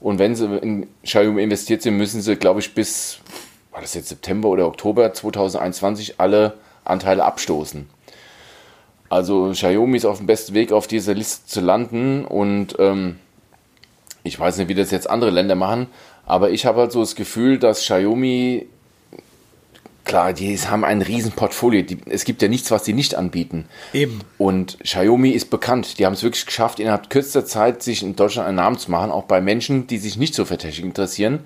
[0.00, 3.20] Und wenn sie in Xiaomi investiert sind, müssen sie, glaube ich, bis,
[3.70, 7.88] war das jetzt September oder Oktober 2021 alle Anteile abstoßen.
[9.10, 12.24] Also Xiaomi ist auf dem besten Weg, auf dieser Liste zu landen.
[12.24, 13.20] Und ähm,
[14.26, 15.86] ich weiß nicht, wie das jetzt andere Länder machen,
[16.26, 18.66] aber ich habe halt so das Gefühl, dass Xiaomi
[20.06, 21.82] klar, die haben ein riesen Portfolio.
[21.82, 23.66] Die, es gibt ja nichts, was sie nicht anbieten.
[23.92, 24.20] Eben.
[24.38, 25.98] Und Xiaomi ist bekannt.
[25.98, 29.10] Die haben es wirklich geschafft, innerhalb kürzester Zeit sich in Deutschland einen Namen zu machen.
[29.10, 31.40] Auch bei Menschen, die sich nicht so für Technik interessieren,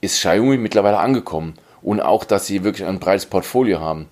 [0.00, 1.54] ist Xiaomi mittlerweile angekommen.
[1.82, 4.06] Und auch, dass sie wirklich ein breites Portfolio haben.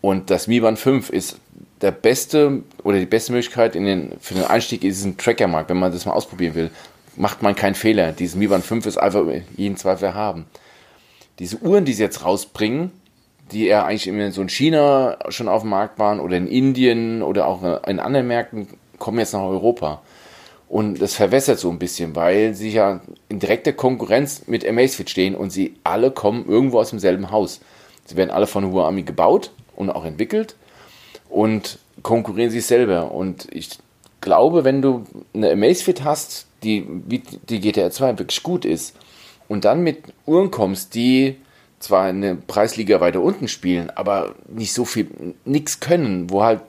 [0.00, 1.38] Und das Mi Band 5 ist
[1.82, 5.76] der beste oder die beste Möglichkeit in den, für den Einstieg in diesen Trackermarkt, wenn
[5.76, 6.70] man das mal ausprobieren will.
[7.16, 8.12] Macht man keinen Fehler.
[8.12, 9.24] Dieses Mi Band 5 ist einfach
[9.56, 10.46] jeden Zweifel haben.
[11.38, 12.90] Diese Uhren, die sie jetzt rausbringen,
[13.52, 17.22] die ja eigentlich immer so in China schon auf dem Markt waren oder in Indien
[17.22, 20.02] oder auch in anderen Märkten, kommen jetzt nach Europa.
[20.68, 25.36] Und das verwässert so ein bisschen, weil sie ja in direkter Konkurrenz mit Amazfit stehen
[25.36, 27.60] und sie alle kommen irgendwo aus demselben Haus.
[28.04, 30.56] Sie werden alle von Huami gebaut und auch entwickelt
[31.28, 33.12] und konkurrieren sich selber.
[33.12, 33.70] Und ich
[34.20, 38.96] glaube, wenn du eine Amazfit hast, die wie die GTR 2 wirklich gut ist
[39.48, 41.36] und dann mit Uhren kommst, die
[41.78, 45.08] zwar eine Preisliga weiter unten spielen, aber nicht so viel,
[45.44, 46.60] nichts können, wo halt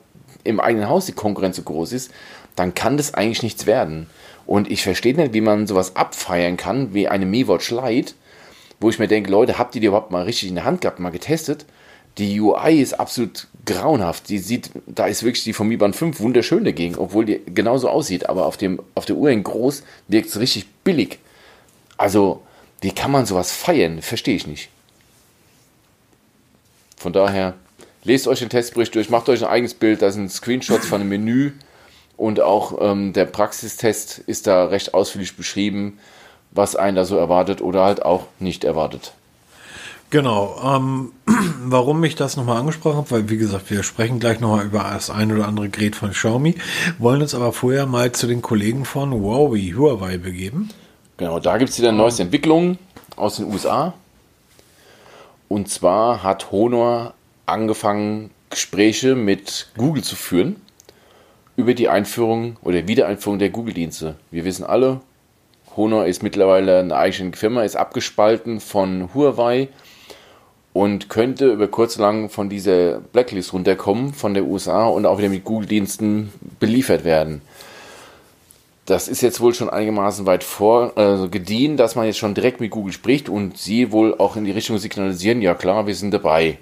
[0.44, 2.12] im eigenen Haus die Konkurrenz so groß ist,
[2.56, 4.08] dann kann das eigentlich nichts werden.
[4.46, 8.14] Und ich verstehe nicht, wie man sowas abfeiern kann, wie eine Mi Watch Lite,
[8.80, 11.00] wo ich mir denke, Leute, habt ihr die überhaupt mal richtig in der Hand gehabt,
[11.00, 11.66] mal getestet?
[12.16, 14.28] Die UI ist absolut grauenhaft.
[14.28, 17.88] Die sieht, da ist wirklich die von Mi Band 5 wunderschön dagegen, obwohl die genauso
[17.88, 18.28] aussieht.
[18.28, 21.18] Aber auf, dem, auf der Uhr in groß wirkt es richtig billig.
[21.96, 22.42] Also,
[22.80, 24.02] wie kann man sowas feiern?
[24.02, 24.70] Verstehe ich nicht.
[26.96, 27.54] Von daher,
[28.02, 31.10] lest euch den Testbericht durch, macht euch ein eigenes Bild, da sind Screenshots von einem
[31.10, 31.52] Menü
[32.16, 35.98] und auch ähm, der Praxistest ist da recht ausführlich beschrieben,
[36.50, 39.12] was einen da so erwartet oder halt auch nicht erwartet.
[40.10, 40.58] Genau.
[40.64, 41.12] Ähm,
[41.64, 45.10] warum ich das nochmal angesprochen habe, weil wie gesagt, wir sprechen gleich nochmal über das
[45.10, 46.54] ein oder andere Gerät von Xiaomi,
[46.98, 50.70] wollen uns aber vorher mal zu den Kollegen von Huawei, Huawei begeben.
[51.18, 52.78] Genau, da gibt es wieder neueste Entwicklungen
[53.16, 53.92] aus den USA.
[55.48, 57.14] Und zwar hat Honor
[57.46, 60.56] angefangen, Gespräche mit Google zu führen
[61.56, 64.16] über die Einführung oder Wiedereinführung der Google-Dienste.
[64.30, 65.00] Wir wissen alle,
[65.76, 69.68] Honor ist mittlerweile eine eigene Firma, ist abgespalten von Huawei
[70.78, 75.28] und könnte über kurz lang von dieser Blacklist runterkommen von der USA und auch wieder
[75.28, 77.42] mit Google-Diensten beliefert werden
[78.88, 82.58] das ist jetzt wohl schon einigermaßen weit vor äh, gediehen, dass man jetzt schon direkt
[82.58, 86.14] mit Google spricht und sie wohl auch in die Richtung signalisieren, ja klar, wir sind
[86.14, 86.56] dabei.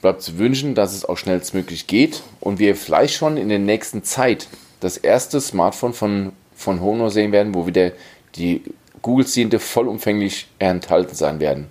[0.00, 4.02] Bleibt zu wünschen, dass es auch schnellstmöglich geht und wir vielleicht schon in der nächsten
[4.02, 4.48] Zeit
[4.80, 7.92] das erste Smartphone von, von Honor sehen werden, wo wieder
[8.34, 8.62] die
[9.02, 11.68] Google-Ziele vollumfänglich enthalten sein werden.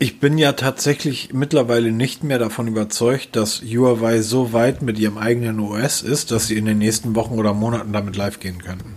[0.00, 5.18] Ich bin ja tatsächlich mittlerweile nicht mehr davon überzeugt, dass Huawei so weit mit ihrem
[5.18, 8.94] eigenen OS ist, dass sie in den nächsten Wochen oder Monaten damit live gehen könnten.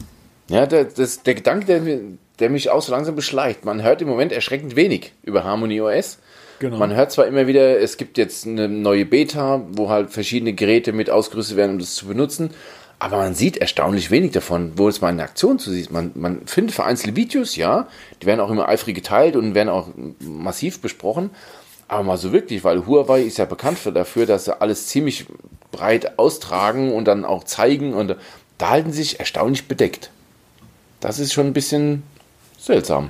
[0.48, 2.00] Ja, der, das, der Gedanke, der,
[2.38, 3.66] der mich auch so langsam beschleicht.
[3.66, 6.20] Man hört im Moment erschreckend wenig über Harmony OS.
[6.60, 6.78] Genau.
[6.78, 10.94] Man hört zwar immer wieder, es gibt jetzt eine neue Beta, wo halt verschiedene Geräte
[10.94, 12.52] mit ausgerüstet werden, um das zu benutzen.
[13.02, 15.90] Aber man sieht erstaunlich wenig davon, wo es mal in Aktion zu sieht.
[15.90, 17.88] Man, man findet vereinzelte Videos, ja,
[18.22, 19.88] die werden auch immer eifrig geteilt und werden auch
[20.20, 21.32] massiv besprochen.
[21.88, 25.26] Aber mal so wirklich, weil Huawei ist ja bekannt für, dafür, dass sie alles ziemlich
[25.72, 28.18] breit austragen und dann auch zeigen und
[28.60, 30.12] da halten sie sich erstaunlich bedeckt.
[31.00, 32.04] Das ist schon ein bisschen
[32.60, 33.10] seltsam.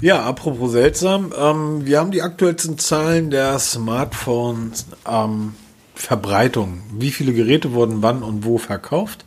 [0.00, 5.56] Ja, apropos seltsam, ähm, wir haben die aktuellsten Zahlen der Smartphones ähm,
[5.96, 6.82] Verbreitung.
[6.92, 9.24] Wie viele Geräte wurden wann und wo verkauft?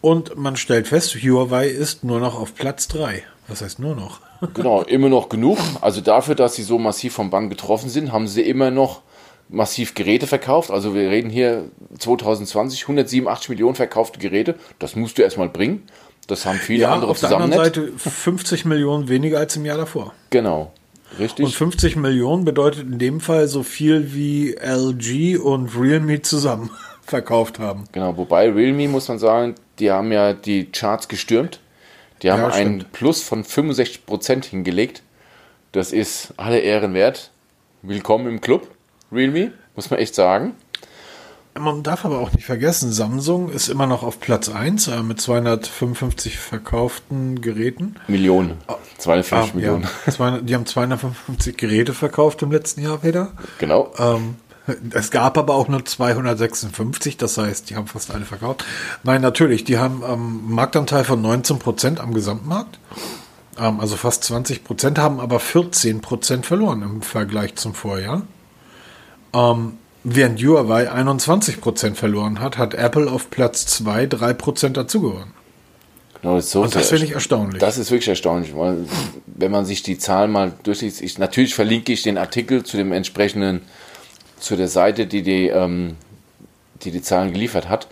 [0.00, 3.22] Und man stellt fest, Huawei ist nur noch auf Platz 3.
[3.48, 4.20] Was heißt nur noch?
[4.54, 5.58] genau, immer noch genug.
[5.80, 9.00] Also dafür, dass sie so massiv vom Bann getroffen sind, haben sie immer noch
[9.48, 10.70] massiv Geräte verkauft.
[10.70, 14.56] Also wir reden hier 2020 187 Millionen verkaufte Geräte.
[14.78, 15.84] Das musst du erstmal bringen.
[16.26, 17.76] Das haben viele Ja, andere auf der zusammen anderen nicht.
[17.76, 20.12] Seite 50 Millionen weniger als im Jahr davor.
[20.30, 20.72] Genau.
[21.14, 21.56] Und Richtig.
[21.56, 26.70] 50 Millionen bedeutet in dem Fall so viel wie LG und Realme zusammen
[27.02, 27.84] verkauft haben.
[27.92, 31.60] Genau, wobei Realme muss man sagen, die haben ja die Charts gestürmt.
[32.22, 32.92] Die haben Ja, einen stimmt.
[32.92, 35.02] Plus von 65% hingelegt.
[35.72, 37.30] Das ist alle Ehren wert.
[37.82, 38.68] Willkommen im Club,
[39.12, 40.54] Realme, muss man echt sagen.
[41.56, 45.20] Man darf aber auch nicht vergessen, Samsung ist immer noch auf Platz 1 äh, mit
[45.20, 47.94] 255 verkauften Geräten.
[48.08, 48.58] Millionen.
[48.98, 49.82] 250 Ah, Millionen.
[50.06, 53.32] Ja, 200, die haben 255 Geräte verkauft im letzten Jahr wieder.
[53.58, 53.92] Genau.
[53.98, 54.34] Ähm,
[54.92, 58.64] es gab aber auch nur 256, das heißt, die haben fast alle verkauft.
[59.04, 62.80] Nein, natürlich, die haben einen Marktanteil von 19 Prozent am Gesamtmarkt.
[63.58, 68.22] Ähm, also fast 20 Prozent, haben aber 14 Prozent verloren im Vergleich zum Vorjahr.
[69.32, 75.32] Ähm, während Huawei 21 Prozent verloren hat, hat Apple auf Platz 2 3 Prozent dazugewonnen.
[76.20, 77.60] genau das, ist so Und das finde ich erstaunlich.
[77.60, 78.86] Das ist wirklich erstaunlich, weil
[79.26, 82.92] wenn man sich die Zahlen mal durchliest, ich, natürlich verlinke ich den Artikel zu dem
[82.92, 83.62] entsprechenden,
[84.38, 85.96] zu der Seite, die die, ähm,
[86.82, 87.88] die, die Zahlen geliefert hat.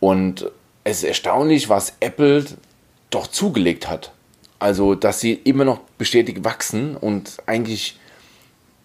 [0.00, 0.50] Und
[0.82, 2.44] es ist erstaunlich, was Apple
[3.10, 4.12] doch zugelegt hat.
[4.58, 7.98] Also, dass sie immer noch bestätigt wachsen und eigentlich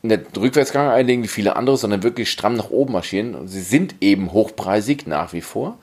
[0.02, 3.36] nicht Rückwärtsgang einlegen wie viele andere, sondern wirklich stramm nach oben marschieren.
[3.36, 5.78] Und sie sind eben hochpreisig nach wie vor,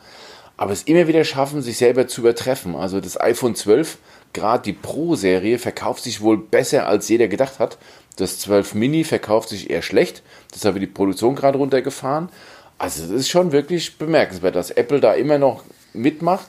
[0.56, 2.74] aber es immer wieder schaffen, sich selber zu übertreffen.
[2.74, 3.98] Also das iPhone 12,
[4.32, 7.78] gerade die Pro-Serie, verkauft sich wohl besser, als jeder gedacht hat.
[8.16, 10.22] Das 12 Mini verkauft sich eher schlecht.
[10.54, 12.30] Deshalb wird die Produktion gerade runtergefahren.
[12.78, 16.46] Also es ist schon wirklich bemerkenswert, dass Apple da immer noch mitmacht.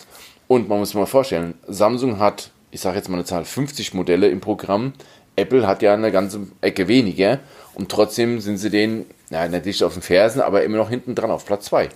[0.48, 3.94] Und man muss sich mal vorstellen, Samsung hat, ich sage jetzt mal eine Zahl, 50
[3.94, 4.94] Modelle im Programm.
[5.38, 7.40] Apple hat ja eine ganze Ecke weniger.
[7.74, 11.32] Und trotzdem sind sie denen, ja, nicht auf den Fersen, aber immer noch hinten dran
[11.32, 11.90] auf Platz 2.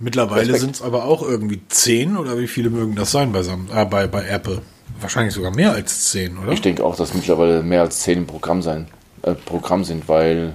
[0.00, 3.68] Mittlerweile sind es aber auch irgendwie 10 oder wie viele mögen das sein bei, Sam
[3.74, 4.62] äh, bei, bei Apple?
[5.00, 6.52] Wahrscheinlich sogar mehr als 10, oder?
[6.52, 8.88] Ich denke auch, dass mittlerweile mehr als 10 im Programm, sein,
[9.22, 10.54] äh, Programm sind, weil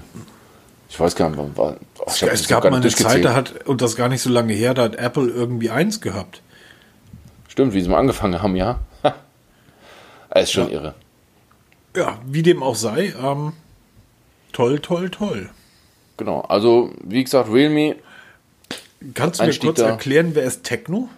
[0.90, 1.76] ich weiß gar nicht, wann war.
[2.06, 4.74] das es gab mal eine Zeit, da hat, und das gar nicht so lange her,
[4.74, 6.42] da hat Apple irgendwie eins gehabt.
[7.48, 8.80] Stimmt, wie sie mal angefangen haben, ja.
[10.36, 10.74] Ist schon Ja.
[10.76, 10.96] irre.
[11.96, 13.54] Ja, wie dem auch sei, ähm,
[14.52, 15.50] toll, toll, toll.
[16.18, 17.96] Genau, also wie gesagt, Realme,
[19.14, 19.90] Kannst du mir kurz da.
[19.90, 21.10] erklären, wer ist Techno?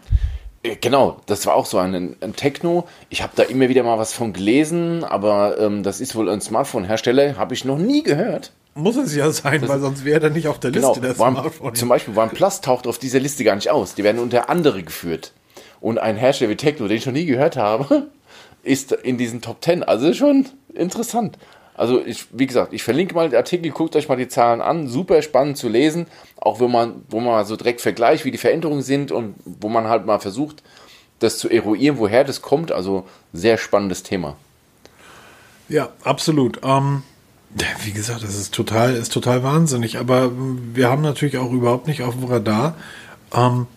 [0.63, 2.87] äh, genau, das war auch so ein, ein Techno.
[3.09, 6.41] Ich habe da immer wieder mal was von gelesen, aber ähm, das ist wohl ein
[6.41, 8.51] Smartphone-Hersteller, habe ich noch nie gehört.
[8.73, 11.37] Muss es ja sein, weil sonst wäre er nicht auf der Liste Genau, der One,
[11.37, 11.75] Smartphone.
[11.75, 13.95] zum Beispiel OnePlus taucht auf dieser Liste gar nicht aus.
[13.95, 15.31] Die werden unter andere geführt.
[15.79, 18.07] Und ein Hersteller wie Techno, den ich noch nie gehört habe,
[18.63, 19.83] ist in diesen Top 10.
[19.83, 21.37] Also schon interessant.
[21.75, 24.87] Also ich, wie gesagt, ich verlinke mal den Artikel, guckt euch mal die Zahlen an.
[24.87, 26.07] Super spannend zu lesen.
[26.37, 29.87] Auch wenn man, wo man so direkt vergleicht, wie die Veränderungen sind und wo man
[29.87, 30.63] halt mal versucht,
[31.19, 32.71] das zu eruieren, woher das kommt.
[32.71, 34.37] Also sehr spannendes Thema.
[35.67, 36.61] Ja, absolut.
[36.63, 37.03] Ähm,
[37.83, 39.97] wie gesagt, das ist total, ist total wahnsinnig.
[39.97, 42.75] Aber wir haben natürlich auch überhaupt nicht auf dem Radar,
[43.33, 43.67] ähm,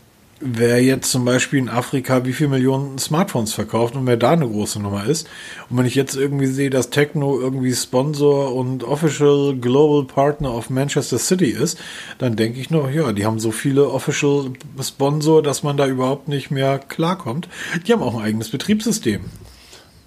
[0.40, 4.48] wer jetzt zum Beispiel in Afrika wie viele Millionen Smartphones verkauft und wer da eine
[4.48, 5.28] große Nummer ist.
[5.68, 10.70] Und wenn ich jetzt irgendwie sehe, dass Techno irgendwie Sponsor und Official Global Partner of
[10.70, 11.78] Manchester City ist,
[12.18, 16.28] dann denke ich noch, ja, die haben so viele Official Sponsor, dass man da überhaupt
[16.28, 17.48] nicht mehr klarkommt.
[17.86, 19.22] Die haben auch ein eigenes Betriebssystem.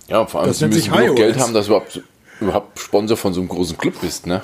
[0.08, 1.16] Ja, vor allem, Das sie müssen genug.
[1.16, 2.02] Geld haben, dass du überhaupt,
[2.40, 4.42] überhaupt Sponsor von so einem großen Club bist, ne?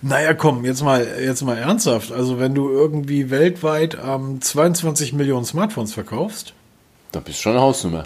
[0.00, 2.12] Naja, komm, jetzt mal, jetzt mal ernsthaft.
[2.12, 6.54] Also wenn du irgendwie weltweit ähm, 22 Millionen Smartphones verkaufst,
[7.12, 8.04] Da bist du schon eine Hausnummer.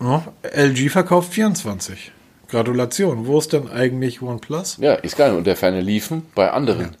[0.00, 2.12] ja, LG verkauft 24.
[2.48, 3.26] Gratulation.
[3.26, 4.76] Wo ist denn eigentlich OnePlus?
[4.78, 5.34] Ja, ist geil.
[5.34, 6.96] Und der Ferne liefen bei anderen.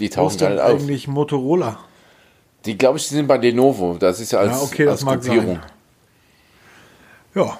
[0.00, 0.70] Die Wo tauchen ist gar denn auf.
[0.70, 1.78] eigentlich Motorola?
[2.64, 3.96] Die, glaube ich, die sind bei Lenovo.
[4.00, 5.60] Das ist ja als, Ja, okay, das als mag Gruppierung.
[7.34, 7.44] sein.
[7.44, 7.58] Ja.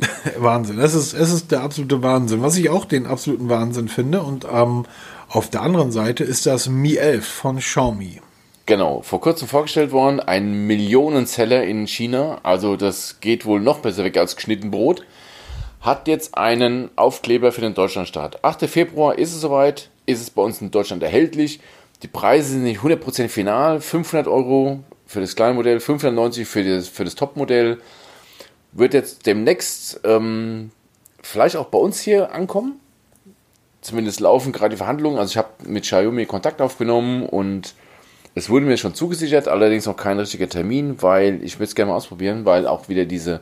[0.38, 0.78] Wahnsinn.
[0.78, 2.42] Es ist, es ist der absolute Wahnsinn.
[2.42, 4.84] Was ich auch den absoluten Wahnsinn finde und ähm,
[5.30, 8.22] auf der anderen Seite ist das Mi 11 von Xiaomi.
[8.64, 14.04] Genau, vor kurzem vorgestellt worden, ein Millionenseller in China, also das geht wohl noch besser
[14.04, 15.04] weg als geschnitten Brot,
[15.82, 18.42] hat jetzt einen Aufkleber für den Deutschlandstart.
[18.42, 18.68] 8.
[18.70, 21.60] Februar ist es soweit, ist es bei uns in Deutschland erhältlich.
[22.02, 27.04] Die Preise sind nicht 100% final, 500 Euro für das Kleinmodell, 590 für das, für
[27.04, 27.78] das Topmodell.
[28.72, 30.70] Wird jetzt demnächst ähm,
[31.22, 32.80] vielleicht auch bei uns hier ankommen.
[33.80, 35.18] Zumindest laufen gerade die Verhandlungen.
[35.18, 37.74] Also ich habe mit Xiaomi Kontakt aufgenommen und
[38.34, 41.90] es wurde mir schon zugesichert, allerdings noch kein richtiger Termin, weil ich würde es gerne
[41.92, 43.40] mal ausprobieren, weil auch wieder diese,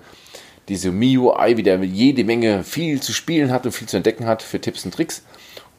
[0.69, 4.61] diese MIUI wieder jede Menge viel zu spielen hat und viel zu entdecken hat für
[4.61, 5.23] Tipps und Tricks.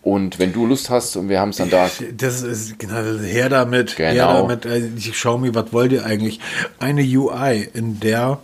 [0.03, 1.89] Und wenn du Lust hast und wir haben es dann da.
[2.15, 4.11] Das ist genau, her damit, Genau.
[4.11, 4.65] her damit.
[4.65, 6.39] äh, Ich schau mir, was wollt ihr eigentlich?
[6.79, 8.39] Eine UI, in der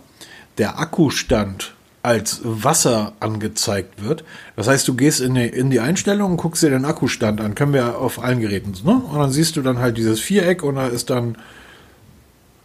[0.58, 1.73] der Akkustand
[2.04, 4.24] als Wasser angezeigt wird.
[4.56, 7.54] Das heißt, du gehst in die, in die Einstellung und guckst dir den Akkustand an.
[7.54, 9.00] Können wir auf allen Geräten, ne?
[9.10, 11.38] Und dann siehst du dann halt dieses Viereck und da ist dann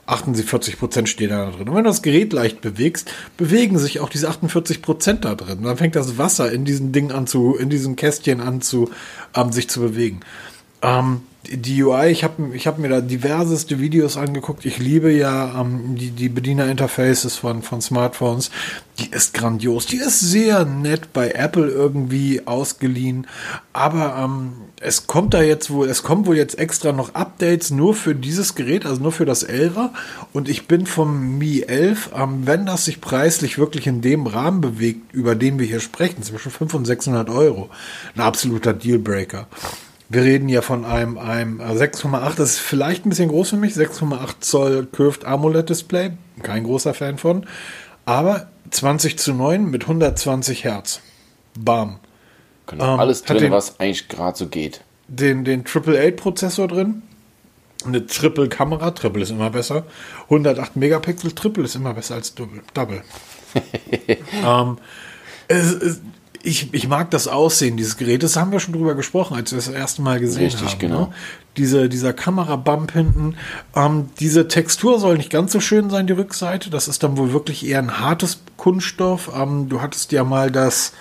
[0.10, 1.70] 48 Prozent steht da drin.
[1.70, 5.64] Und wenn du das Gerät leicht bewegst, bewegen sich auch diese 48 Prozent da drin.
[5.64, 8.90] Dann fängt das Wasser in diesen Ding an zu, in diesen Kästchen an zu,
[9.36, 10.20] ähm, sich zu bewegen.
[10.82, 11.22] Ähm,
[11.52, 14.66] die UI, ich habe ich hab mir da diverseste Videos angeguckt.
[14.66, 18.52] Ich liebe ja ähm, die, die Bedienerinterfaces von, von Smartphones.
[19.00, 19.86] Die ist grandios.
[19.86, 23.26] Die ist sehr nett bei Apple irgendwie ausgeliehen.
[23.74, 24.52] Aber ähm,
[24.82, 28.54] es kommt da jetzt wohl, es kommt wohl jetzt extra noch Updates nur für dieses
[28.54, 29.90] Gerät, also nur für das 11er.
[30.34, 34.62] Und ich bin vom Mi 11, ähm, wenn das sich preislich wirklich in dem Rahmen
[34.62, 37.70] bewegt, über den wir hier sprechen, zwischen 500 und 600 Euro,
[38.16, 39.48] ein absoluter Dealbreaker.
[40.12, 43.58] Wir reden ja von einem, einem äh, 6,8, das ist vielleicht ein bisschen groß für
[43.58, 47.46] mich, 6,8 Zoll Curved AMOLED Display, kein großer Fan von,
[48.06, 51.02] aber 20 zu 9 mit 120 Hertz.
[51.58, 52.00] Bam.
[52.66, 54.82] Genau, Ähm, alles drin, den- was eigentlich gerade so geht.
[55.08, 57.04] Den, den Triple 8 Prozessor drin,
[57.86, 59.86] eine Triple Kamera, Triple ist immer besser,
[60.26, 62.62] 108 Megapixel, Triple ist immer besser als Double.
[62.74, 63.04] Double.
[64.46, 64.78] ähm,
[65.48, 66.02] es, es,
[66.44, 69.68] ich, ich mag das Aussehen dieses Gerätes, haben wir schon drüber gesprochen, als wir das
[69.68, 70.80] erste Mal gesehen Richtig, haben.
[70.80, 71.00] genau.
[71.02, 71.08] Ne?
[71.58, 73.36] Diese, dieser Kamerabump hinten.
[73.76, 76.70] Ähm, diese Textur soll nicht ganz so schön sein, die Rückseite.
[76.70, 79.30] Das ist dann wohl wirklich eher ein hartes Kunststoff.
[79.36, 80.94] Ähm, du hattest ja mal das,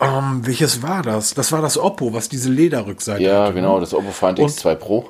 [0.00, 1.32] ähm, welches war das?
[1.34, 3.80] Das war das Oppo, was diese Lederrückseite Ja, hatte, genau, ne?
[3.80, 5.08] das Oppo Find Und- X2 Pro.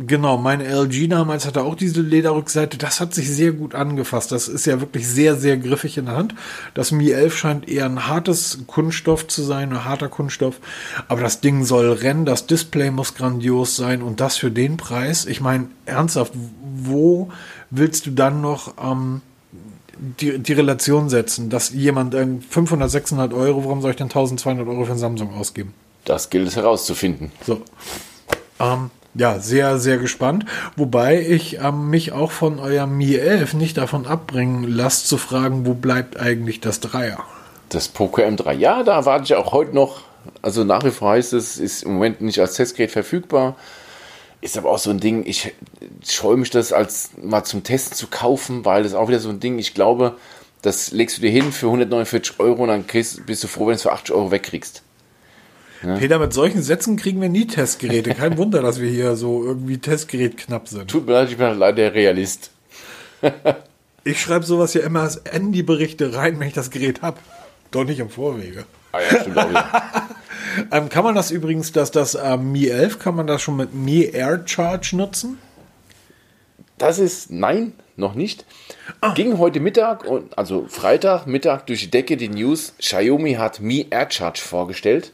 [0.00, 2.78] Genau, mein LG damals hatte auch diese Lederrückseite.
[2.78, 4.30] Das hat sich sehr gut angefasst.
[4.30, 6.36] Das ist ja wirklich sehr, sehr griffig in der Hand.
[6.74, 10.60] Das Mi 11 scheint eher ein hartes Kunststoff zu sein, ein harter Kunststoff.
[11.08, 15.26] Aber das Ding soll rennen, das Display muss grandios sein und das für den Preis.
[15.26, 16.32] Ich meine, ernsthaft,
[16.62, 17.30] wo
[17.70, 19.20] willst du dann noch ähm,
[19.98, 24.68] die, die Relation setzen, dass jemand ähm, 500, 600 Euro, warum soll ich denn 1200
[24.68, 25.74] Euro für ein Samsung ausgeben?
[26.04, 27.32] Das gilt es herauszufinden.
[27.44, 27.62] So.
[28.60, 30.44] Ähm, ja, sehr, sehr gespannt.
[30.76, 35.66] Wobei ich ähm, mich auch von eurem Mi 11 nicht davon abbringen lasst, zu fragen,
[35.66, 37.18] wo bleibt eigentlich das Dreier?
[37.68, 38.52] Das Poco M3.
[38.52, 40.02] Ja, da warte ich auch heute noch.
[40.42, 43.56] Also nach wie vor heißt es, ist im Moment nicht als Testgerät verfügbar.
[44.40, 45.52] Ist aber auch so ein Ding, ich
[46.06, 49.30] scheue mich das als mal zum Testen zu kaufen, weil das ist auch wieder so
[49.30, 50.16] ein Ding, ich glaube,
[50.62, 53.72] das legst du dir hin für 149 Euro und dann kriegst, bist du froh, wenn
[53.72, 54.82] du es für 80 Euro wegkriegst.
[55.80, 58.14] Peter, mit solchen Sätzen kriegen wir nie Testgeräte.
[58.14, 60.90] Kein Wunder, dass wir hier so irgendwie Testgerät knapp sind.
[60.90, 62.50] Tut mir leid, ich bin leider der Realist.
[64.04, 67.18] Ich schreibe sowas ja immer als Handy-Berichte rein, wenn ich das Gerät habe.
[67.72, 68.64] Doch nicht im Vorwege.
[68.92, 69.50] Ah ja, stimmt auch.
[70.72, 73.74] Ähm, kann man das übrigens, dass das ähm, Mi 11, kann man das schon mit
[73.74, 75.38] Mi Air Charge nutzen?
[76.78, 78.44] Das ist, nein, noch nicht.
[79.14, 83.86] Ging heute Mittag, und, also Freitag Mittag durch die Decke die News, Xiaomi hat Mi
[83.90, 85.12] AirCharge vorgestellt.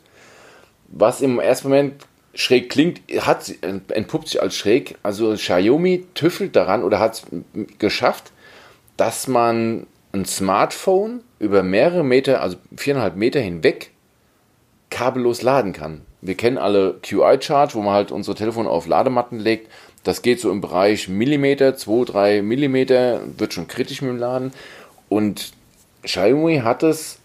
[0.89, 4.97] Was im ersten Moment schräg klingt, hat, entpuppt sich als schräg.
[5.03, 7.23] Also Xiaomi tüffelt daran oder hat es
[7.79, 8.33] geschafft,
[8.97, 13.91] dass man ein Smartphone über mehrere Meter, also viereinhalb Meter hinweg,
[14.91, 16.03] kabellos laden kann.
[16.21, 19.71] Wir kennen alle QI-Charge, wo man halt unsere Telefone auf Ladematten legt.
[20.05, 24.53] Das geht so im Bereich Millimeter, 2, 3 Millimeter, wird schon kritisch mit dem Laden.
[25.09, 25.53] Und
[26.03, 27.19] Xiaomi hat es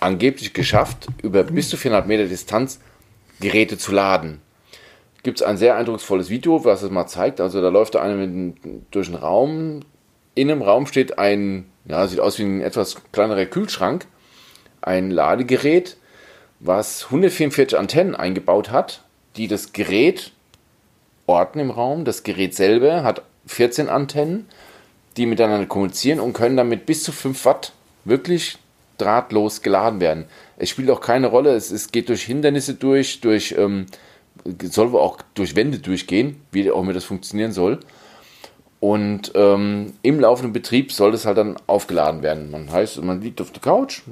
[0.00, 2.78] angeblich geschafft, über bis zu 400 Meter Distanz
[3.44, 4.40] Geräte zu laden.
[5.22, 7.40] Gibt es ein sehr eindrucksvolles Video, was es mal zeigt.
[7.40, 8.54] Also da läuft einer einem-
[8.90, 9.80] durch den Raum.
[10.34, 14.06] In dem Raum steht ein, ja, sieht aus wie ein etwas kleinerer Kühlschrank,
[14.82, 15.96] ein Ladegerät,
[16.60, 19.02] was 144 Antennen eingebaut hat,
[19.36, 20.32] die das Gerät
[21.26, 22.04] orten im Raum.
[22.04, 24.46] Das Gerät selber hat 14 Antennen,
[25.16, 27.72] die miteinander kommunizieren und können damit bis zu 5 Watt
[28.04, 28.58] wirklich
[28.98, 30.26] drahtlos geladen werden.
[30.56, 33.86] Es spielt auch keine Rolle, es, es geht durch Hindernisse durch, durch ähm,
[34.62, 37.80] soll auch durch Wände durchgehen, wie auch immer das funktionieren soll.
[38.80, 42.50] Und ähm, im laufenden Betrieb soll das halt dann aufgeladen werden.
[42.50, 44.02] Man heißt, man liegt auf der Couch,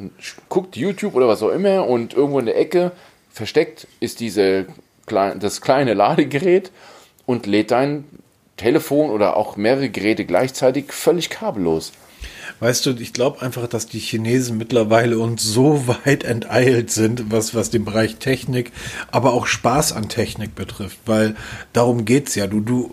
[0.49, 2.93] guckt YouTube oder was auch immer und irgendwo in der Ecke
[3.31, 4.67] versteckt ist diese
[5.07, 6.71] das kleine Ladegerät
[7.27, 8.05] und lädt dein
[8.57, 11.93] Telefon oder auch mehrere Geräte gleichzeitig völlig kabellos.
[12.63, 17.57] Weißt du, ich glaube einfach, dass die Chinesen mittlerweile uns so weit enteilt sind, was,
[17.57, 18.71] was den Bereich Technik,
[19.11, 21.35] aber auch Spaß an Technik betrifft, weil
[21.73, 22.47] darum geht's ja.
[22.47, 22.93] Du, du,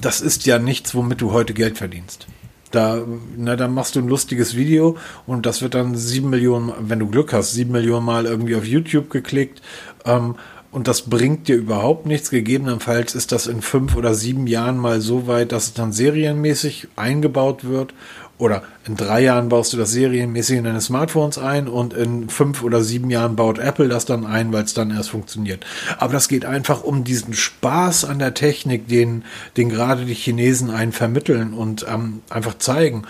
[0.00, 2.26] das ist ja nichts, womit du heute Geld verdienst.
[2.72, 3.04] Da,
[3.36, 4.96] na, dann machst du ein lustiges Video
[5.28, 8.66] und das wird dann sieben Millionen, wenn du Glück hast, sieben Millionen Mal irgendwie auf
[8.66, 9.62] YouTube geklickt.
[10.04, 10.34] Ähm,
[10.74, 12.30] und das bringt dir überhaupt nichts.
[12.30, 16.88] Gegebenenfalls ist das in fünf oder sieben Jahren mal so weit, dass es dann serienmäßig
[16.96, 17.94] eingebaut wird.
[18.36, 22.64] Oder in drei Jahren baust du das serienmäßig in deine Smartphones ein und in fünf
[22.64, 25.64] oder sieben Jahren baut Apple das dann ein, weil es dann erst funktioniert.
[25.98, 29.24] Aber das geht einfach um diesen Spaß an der Technik, den,
[29.56, 33.04] den gerade die Chinesen einen vermitteln und ähm, einfach zeigen.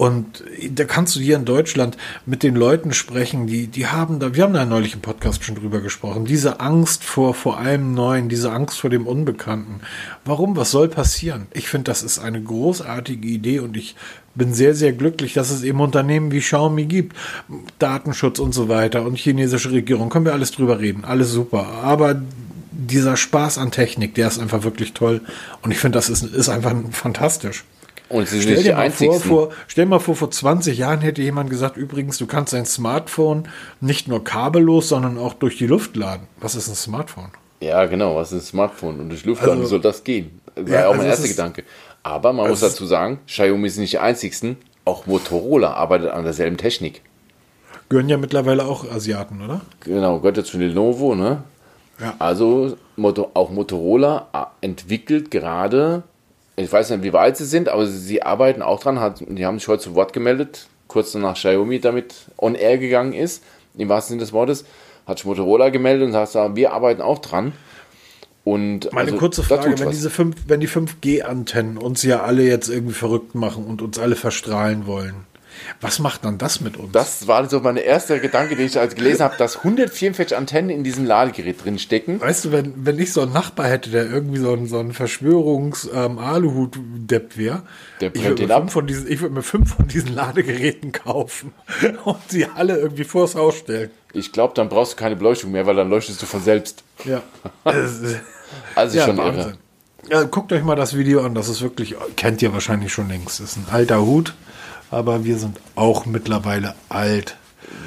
[0.00, 4.34] Und da kannst du hier in Deutschland mit den Leuten sprechen, die, die haben da,
[4.34, 8.30] wir haben da neulich im Podcast schon drüber gesprochen, diese Angst vor, vor allem Neuen,
[8.30, 9.82] diese Angst vor dem Unbekannten.
[10.24, 10.56] Warum?
[10.56, 11.48] Was soll passieren?
[11.52, 13.94] Ich finde, das ist eine großartige Idee und ich
[14.34, 17.16] bin sehr, sehr glücklich, dass es eben Unternehmen wie Xiaomi gibt.
[17.78, 21.66] Datenschutz und so weiter und chinesische Regierung, können wir alles drüber reden, alles super.
[21.82, 22.20] Aber
[22.70, 25.20] dieser Spaß an Technik, der ist einfach wirklich toll
[25.62, 27.64] und ich finde, das ist, ist einfach fantastisch.
[28.08, 31.48] Und sie Stell dir mal vor, vor, stell mal vor, vor 20 Jahren hätte jemand
[31.48, 33.44] gesagt, übrigens, du kannst dein Smartphone
[33.80, 36.26] nicht nur kabellos, sondern auch durch die Luft laden.
[36.40, 37.30] Was ist ein Smartphone?
[37.60, 38.98] Ja, genau, was ist ein Smartphone?
[38.98, 40.40] Und durch Luft also, soll das gehen?
[40.56, 41.64] Das war Ja, auch also mein es erster Gedanke.
[42.02, 44.56] Aber man muss es ist- dazu sagen, Xiaomi sind nicht die einzigsten.
[44.84, 47.02] Auch Motorola arbeitet an derselben Technik.
[47.88, 49.60] Gehören ja mittlerweile auch Asiaten, oder?
[49.80, 51.42] Genau, gehört jetzt zu Lenovo, ne?
[52.00, 52.14] Ja.
[52.18, 52.76] Also
[53.34, 56.02] auch Motorola äh, entwickelt gerade,
[56.56, 59.00] ich weiß nicht, wie weit sie sind, aber sie, arbeiten auch dran.
[59.00, 63.12] Hat, die haben sich heute zu Wort gemeldet, kurz danach Xiaomi damit on air gegangen
[63.12, 63.42] ist,
[63.76, 64.64] im wahrsten Sinne des Wortes,
[65.06, 67.52] hat sich Motorola gemeldet und sagt, ja, wir arbeiten auch dran.
[68.44, 72.68] Und Meine also, kurze Frage, wenn diese fünf, wenn die 5G-Antennen uns ja alle jetzt
[72.68, 75.14] irgendwie verrückt machen und uns alle verstrahlen wollen,
[75.82, 76.90] was macht dann das mit uns?
[76.92, 80.84] Das war so mein erster Gedanke, den ich als gelesen habe, dass 144 Antennen in
[80.84, 82.18] diesem Ladegerät drin stecken.
[82.18, 84.94] Weißt du, wenn, wenn ich so einen Nachbar hätte, der irgendwie so ein, so ein
[84.94, 87.62] Verschwörungs-Aluhut-Depp wäre,
[88.00, 88.62] Der ich würde mir, ab.
[88.62, 91.52] fünf von diesen- ich würde mir fünf von diesen Ladegeräten kaufen
[92.04, 93.90] und sie alle irgendwie vors Haus stellen.
[94.12, 96.84] Ich glaube, dann brauchst du keine Beleuchtung mehr, weil dann leuchtest du von selbst.
[97.04, 97.22] Ja.
[98.74, 99.36] Also ja, schon irre.
[99.36, 99.56] Wahnsinn.
[100.10, 103.38] Ja, guckt euch mal das Video an, das ist wirklich, kennt ihr wahrscheinlich schon längst,
[103.38, 104.34] das ist ein alter Hut,
[104.90, 107.36] aber wir sind auch mittlerweile alt.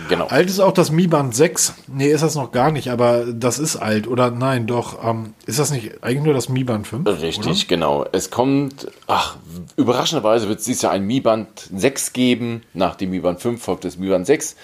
[0.09, 0.27] Genau.
[0.27, 1.73] Alt ist auch das Mi Band 6.
[1.87, 4.07] Nee, ist das noch gar nicht, aber das ist alt.
[4.07, 5.03] Oder nein, doch.
[5.03, 7.07] Ähm, ist das nicht eigentlich nur das Mi Band 5?
[7.21, 8.05] Richtig, genau.
[8.11, 9.37] Es kommt, ach,
[9.75, 12.63] überraschenderweise wird es dieses Jahr ein Mi Band 6 geben.
[12.73, 14.55] Nach dem Mi Band 5 folgt das Mi Band 6.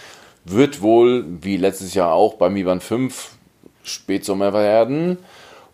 [0.51, 3.31] Wird wohl, wie letztes Jahr auch bei Mi Band 5,
[3.83, 5.17] Spätsommer werden.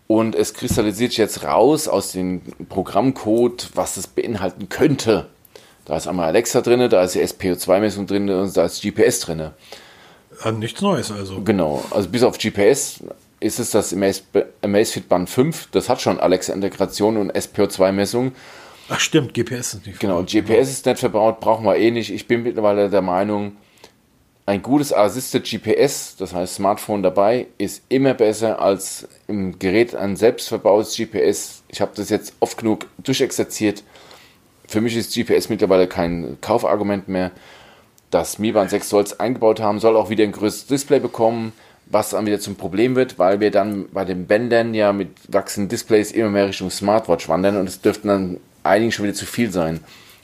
[0.06, 5.26] Und es kristallisiert sich jetzt raus aus dem Programmcode, was es beinhalten könnte.
[5.86, 9.50] Da ist einmal Alexa drin, da ist die SPO2-Messung drin und da ist GPS drin.
[10.44, 11.40] Äh, nichts Neues also.
[11.42, 13.00] Genau, also bis auf GPS
[13.40, 13.94] ist es das
[14.62, 15.68] Amazfit Band 5.
[15.72, 18.32] Das hat schon Alexa-Integration und SPO2-Messung.
[18.88, 20.00] Ach stimmt, GPS ist nicht.
[20.00, 22.12] Genau, GPS ist nicht verbaut, brauchen wir eh nicht.
[22.12, 23.56] Ich bin mittlerweile der Meinung,
[24.46, 30.14] ein gutes Assisted GPS, das heißt Smartphone dabei, ist immer besser als im Gerät ein
[30.14, 31.64] selbst verbautes GPS.
[31.68, 33.82] Ich habe das jetzt oft genug durchexerziert.
[34.68, 37.32] Für mich ist GPS mittlerweile kein Kaufargument mehr.
[38.12, 41.52] Das Mi Band 6 soll es eingebaut haben, soll auch wieder ein größeres Display bekommen,
[41.86, 45.68] was dann wieder zum Problem wird, weil wir dann bei den Bändern ja mit wachsenden
[45.68, 49.50] Displays immer mehr Richtung Smartwatch wandern und es dürften dann einigen schon wieder zu viel
[49.50, 49.80] sein.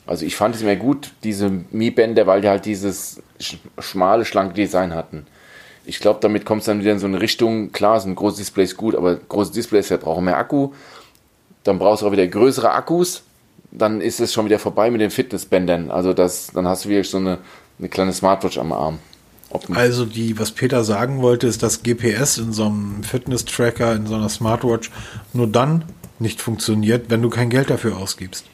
[0.07, 4.55] Also ich fand es immer gut, diese Mi-Bänder, weil die halt dieses sch schmale, schlanke
[4.55, 5.27] Design hatten.
[5.85, 8.77] Ich glaube, damit kommt es dann wieder in so eine Richtung, klar, sind große Displays
[8.77, 10.73] gut, aber große Displays verbrauchen mehr Akku.
[11.65, 13.23] Dann brauchst du auch wieder größere Akkus.
[13.71, 15.91] Dann ist es schon wieder vorbei mit den Fitnessbändern.
[15.91, 17.39] Also das, dann hast du wirklich so eine,
[17.79, 18.99] eine kleine Smartwatch am Arm.
[19.51, 24.07] Ob, Also die, was Peter sagen wollte, ist, dass GPS in so einem Fitness-Tracker, in
[24.07, 24.91] so einer Smartwatch
[25.33, 25.85] nur dann
[26.19, 28.47] nicht funktioniert, wenn du kein Geld dafür ausgibst.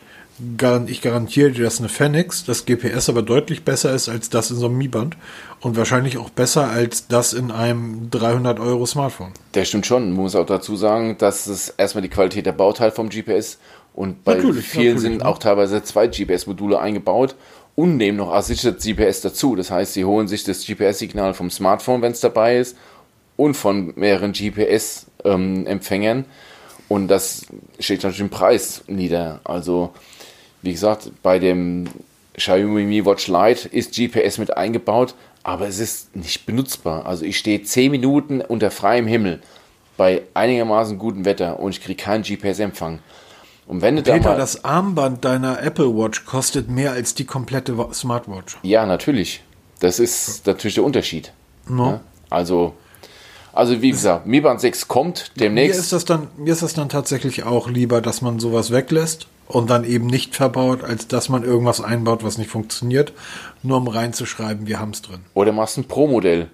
[0.86, 4.57] Ich garantiere dir, dass eine Fenix, das GPS aber deutlich besser ist als das in
[4.57, 5.16] so einem Mi-Band
[5.61, 9.32] und wahrscheinlich auch besser als das in einem 300 Euro Smartphone.
[9.55, 10.12] Der stimmt schon.
[10.12, 13.59] Man muss auch dazu sagen, dass es erstmal die Qualität der Bauteil vom GPS
[13.95, 15.26] und bei Natürlich, vielen natürlich, sind ne?
[15.26, 17.34] auch teilweise zwei GPS-Module eingebaut
[17.74, 19.57] und nehmen noch Assisted GPS dazu.
[19.57, 22.76] Das heißt, sie holen sich das GPS-Signal vom Smartphone, wenn es dabei ist,
[23.36, 26.24] und von mehreren GPS-Empfängern.
[26.89, 27.47] und das
[27.80, 29.41] steht natürlich im Preis nieder.
[29.45, 29.93] Also,
[30.62, 31.86] wie gesagt, bei dem
[32.36, 37.06] Xiaomi Mi Watch Lite ist GPS mit eingebaut, aber es ist nicht benutzbar.
[37.06, 39.40] Also ich stehe 10 Minuten unter freiem Himmel
[39.96, 43.00] bei einigermaßen gutem Wetter und ich kriege keinen GPS-Empfang.
[43.66, 47.76] Und wenn da Peter, mal, das Armband deiner Apple Watch kostet mehr als die komplette
[47.76, 48.56] Wa- Smartwatch.
[48.62, 49.42] ja, natürlich.
[49.80, 51.32] Das ist natürlich der Unterschied.
[51.68, 51.86] No.
[51.90, 52.00] Ja?
[52.30, 52.74] Also,
[53.52, 55.78] also wie gesagt, Mi Band 6 kommt Mir demnächst.
[55.78, 59.70] ist das dann, mir ist das dann tatsächlich auch lieber, dass man sowas weglässt und
[59.70, 63.12] dann eben nicht verbaut, als dass man irgendwas einbaut, was nicht funktioniert,
[63.62, 65.20] nur um reinzuschreiben, wir haben es drin.
[65.34, 66.49] Oder machst ein Pro-Modell.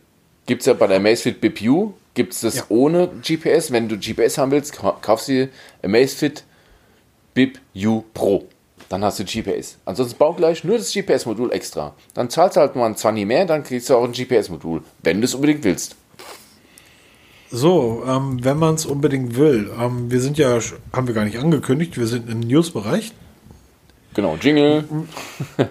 [0.47, 2.65] Gibt es ja bei der Amazfit BPU, gibt es das Ja.
[2.69, 3.73] ohne GPS.
[3.73, 5.49] Wenn du GPS haben willst, ka- kaufst du dir
[5.83, 6.45] Amazfit
[7.35, 8.47] Bip U Pro.
[8.91, 9.79] Dann hast du GPS.
[9.87, 11.95] Ansonsten baugleich nur das GPS-Modul extra.
[12.13, 15.21] Dann zahlst du halt mal ein 20 mehr, dann kriegst du auch ein GPS-Modul, wenn
[15.21, 15.97] du es unbedingt willst.
[17.57, 19.71] So, ähm, wenn man es unbedingt will.
[19.81, 20.59] Ähm, wir sind ja,
[20.93, 23.13] haben wir gar nicht angekündigt, wir sind im News-Bereich.
[24.15, 24.85] Genau, Jingle.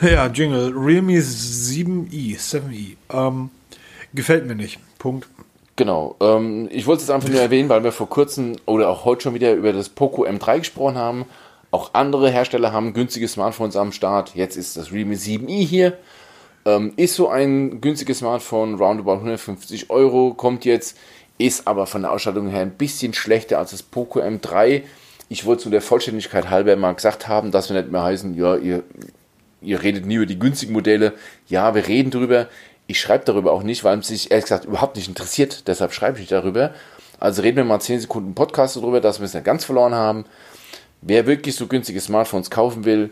[0.00, 0.72] Ja, Jingle.
[0.76, 2.96] Realme 7i, 7i.
[3.12, 3.50] Ähm,
[4.14, 4.78] gefällt mir nicht.
[5.00, 5.26] Punkt.
[5.74, 6.14] Genau.
[6.20, 9.34] Ähm, ich wollte es einfach nur erwähnen, weil wir vor kurzem oder auch heute schon
[9.34, 11.24] wieder über das Poco M3 gesprochen haben.
[11.72, 14.36] Auch andere Hersteller haben günstige Smartphones am Start.
[14.36, 15.98] Jetzt ist das Realme 7i hier.
[16.66, 20.98] Ähm, ist so ein günstiges Smartphone, roundabout 150 Euro, kommt jetzt,
[21.38, 24.82] ist aber von der Ausstattung her ein bisschen schlechter als das Poco M3.
[25.28, 28.56] Ich wollte zu der Vollständigkeit halber mal gesagt haben, dass wir nicht mehr heißen, ja,
[28.56, 28.82] ihr,
[29.60, 31.12] ihr redet nie über die günstigen Modelle.
[31.46, 32.48] Ja, wir reden drüber.
[32.88, 35.68] Ich schreibe darüber auch nicht, weil es sich ehrlich gesagt überhaupt nicht interessiert.
[35.68, 36.74] Deshalb schreibe ich nicht darüber.
[37.20, 40.24] Also reden wir mal 10 Sekunden Podcast darüber, dass wir es nicht ganz verloren haben.
[41.00, 43.10] Wer wirklich so günstige Smartphones kaufen will,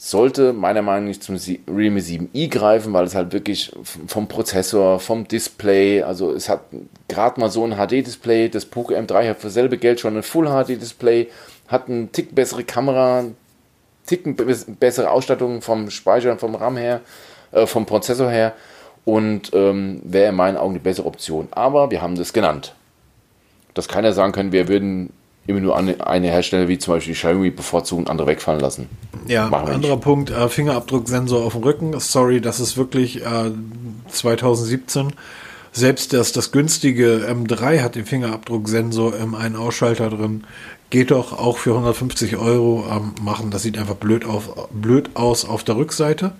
[0.00, 1.36] sollte meiner Meinung nach zum
[1.68, 3.72] Realme 7i greifen, weil es halt wirklich
[4.06, 6.60] vom Prozessor, vom Display, also es hat
[7.08, 11.26] gerade mal so ein HD-Display, das Poco M3 hat für selbe Geld schon ein Full-HD-Display,
[11.66, 13.24] hat einen Tick bessere Kamera,
[14.06, 14.46] Ticken be-
[14.78, 17.00] bessere Ausstattung vom Speicher und vom RAM her,
[17.50, 18.54] äh, vom Prozessor her
[19.04, 21.48] und ähm, wäre in meinen Augen die bessere Option.
[21.50, 22.72] Aber wir haben das genannt.
[23.74, 25.12] Dass keiner sagen kann, wir würden
[25.48, 28.88] immer nur eine, eine Hersteller wie zum Beispiel Xiaomi bevorzugen und andere wegfallen lassen.
[29.26, 31.98] Ja, Machen anderer Punkt, äh, Fingerabdrucksensor auf dem Rücken.
[31.98, 33.50] Sorry, das ist wirklich äh,
[34.08, 35.14] 2017.
[35.72, 40.44] Selbst das, das günstige M3 hat den Fingerabdrucksensor im einen Ausschalter drin.
[40.90, 43.50] Geht doch auch für 150 Euro ähm, machen.
[43.50, 46.32] Das sieht einfach blöd, auf, blöd aus auf der Rückseite.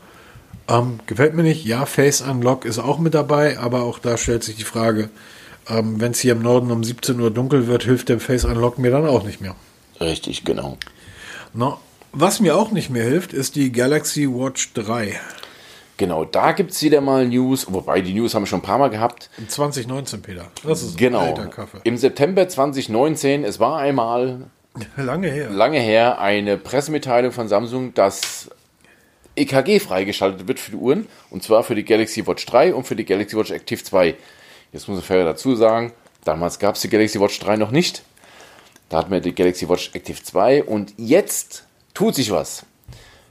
[0.69, 1.65] Ähm, gefällt mir nicht.
[1.65, 5.09] Ja, Face Unlock ist auch mit dabei, aber auch da stellt sich die Frage,
[5.71, 8.79] ähm, wenn es hier im Norden um 17 Uhr dunkel wird, hilft der Face Unlock
[8.79, 9.55] mir dann auch nicht mehr.
[10.01, 10.77] Richtig, genau.
[11.55, 11.79] Na,
[12.13, 15.19] was mir auch nicht mehr hilft, ist die Galaxy Watch 3.
[15.97, 18.79] Genau, da gibt es wieder mal News, wobei die News haben wir schon ein paar
[18.79, 19.31] Mal gehabt.
[19.49, 20.47] 2019, Peter.
[20.65, 21.21] Das ist Genau.
[21.21, 21.79] alter Kaffee.
[21.83, 24.43] Im September 2019, es war einmal
[24.97, 25.51] Lange her.
[25.51, 28.49] lange her eine Pressemitteilung von Samsung, dass
[29.35, 31.09] EKG freigeschaltet wird für die Uhren.
[31.31, 34.15] Und zwar für die Galaxy Watch 3 und für die Galaxy Watch Active 2.
[34.73, 35.93] Jetzt muss ich fair dazu sagen,
[36.25, 38.03] damals gab es die Galaxy Watch 3 noch nicht.
[38.89, 42.65] Da hatten wir die Galaxy Watch Active 2 und jetzt tut sich was.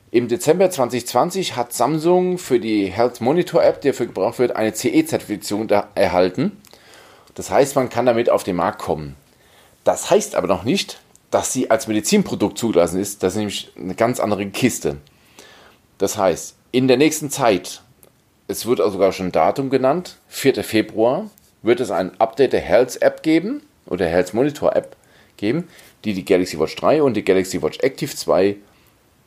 [0.10, 4.74] Im Dezember 2020 hat Samsung für die Health Monitor App, die dafür gebraucht wird, eine
[4.74, 6.62] CE-Zertifizierung erhalten.
[7.36, 9.16] Das heißt, man kann damit auf den Markt kommen.
[9.84, 13.22] Das heißt aber noch nicht, dass sie als Medizinprodukt zugelassen ist.
[13.22, 14.98] Das ist nämlich eine ganz andere Kiste.
[15.98, 17.82] Das heißt, in der nächsten Zeit,
[18.48, 20.64] es wird auch sogar schon ein Datum genannt, 4.
[20.64, 21.30] Februar,
[21.62, 24.96] wird es ein Update der Health App geben oder Health Monitor App
[25.36, 25.68] geben,
[26.06, 28.56] die die Galaxy Watch 3 und die Galaxy Watch Active 2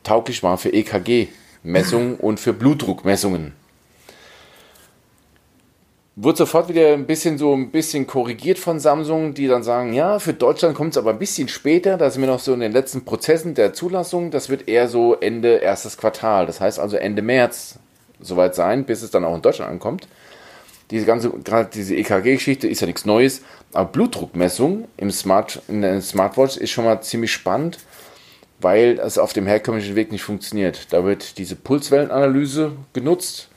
[0.03, 3.53] tauglich war für EKG-Messungen und für Blutdruckmessungen.
[6.15, 10.19] Wurde sofort wieder ein bisschen so ein bisschen korrigiert von Samsung, die dann sagen, ja,
[10.19, 12.73] für Deutschland kommt es aber ein bisschen später, da sind wir noch so in den
[12.73, 17.21] letzten Prozessen der Zulassung, das wird eher so Ende erstes Quartal, das heißt also Ende
[17.21, 17.79] März
[18.21, 20.07] soweit sein, bis es dann auch in Deutschland ankommt.
[20.91, 23.41] Diese ganze, gerade diese EKG-Geschichte ist ja nichts Neues,
[23.71, 27.79] aber Blutdruckmessung im Smart, in der Smartwatch ist schon mal ziemlich spannend,
[28.59, 30.87] weil es auf dem herkömmlichen Weg nicht funktioniert.
[30.91, 33.47] Da wird diese Pulswellenanalyse genutzt.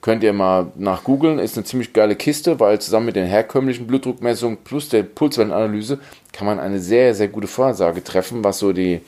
[0.00, 3.86] Könnt ihr mal nach googeln, ist eine ziemlich geile Kiste, weil zusammen mit den herkömmlichen
[3.86, 5.98] Blutdruckmessungen plus der Pulswellenanalyse
[6.32, 9.00] kann man eine sehr, sehr gute Vorhersage treffen, was so die,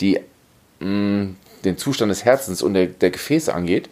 [0.00, 0.20] die,
[0.80, 1.28] mh,
[1.64, 3.90] den Zustand des Herzens und der, der Gefäße angeht.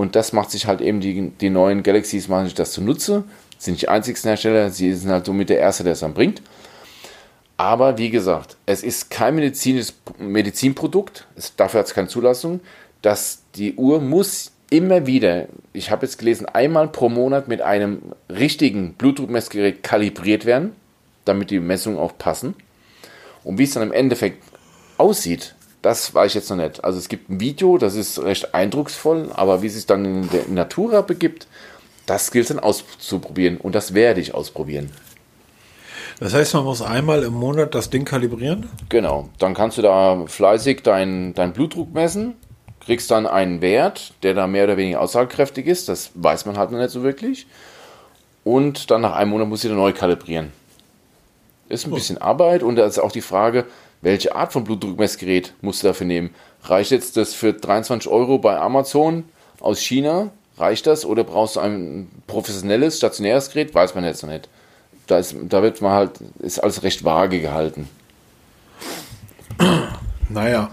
[0.00, 3.24] Und das macht sich halt eben die, die neuen Galaxies, machen sich das zunutze.
[3.58, 6.40] Sind nicht die einzigsten Hersteller, sie sind halt somit der Erste, der es dann bringt.
[7.58, 12.60] Aber wie gesagt, es ist kein medizinisches Medizinprodukt, es, dafür hat es keine Zulassung.
[13.02, 18.00] Dass die Uhr muss immer wieder, ich habe jetzt gelesen, einmal pro Monat mit einem
[18.30, 20.72] richtigen Blutdruckmessgerät kalibriert werden,
[21.26, 22.54] damit die Messungen auch passen.
[23.44, 24.42] Und wie es dann im Endeffekt
[24.96, 26.84] aussieht, das weiß ich jetzt noch nicht.
[26.84, 30.30] Also es gibt ein Video, das ist recht eindrucksvoll, aber wie es sich dann in
[30.30, 31.46] der Natura begibt,
[32.06, 34.90] das gilt dann auszuprobieren und das werde ich ausprobieren.
[36.18, 38.68] Das heißt, man muss einmal im Monat das Ding kalibrieren.
[38.90, 42.34] Genau, dann kannst du da fleißig deinen dein Blutdruck messen,
[42.80, 46.72] kriegst dann einen Wert, der da mehr oder weniger aussagekräftig ist, das weiß man halt
[46.72, 47.46] noch nicht so wirklich.
[48.44, 50.52] Und dann nach einem Monat musst du wieder neu kalibrieren.
[51.70, 53.64] Ist ein bisschen Arbeit und da ist auch die Frage,
[54.02, 56.30] welche Art von Blutdruckmessgerät musst du dafür nehmen?
[56.62, 59.24] Reicht jetzt das für 23 Euro bei Amazon
[59.60, 60.30] aus China?
[60.56, 61.04] Reicht das?
[61.04, 63.74] Oder brauchst du ein professionelles, stationäres Gerät?
[63.74, 64.48] Weiß man jetzt noch nicht.
[65.06, 67.88] da, ist, da wird man halt, ist alles recht vage gehalten.
[70.28, 70.70] Naja,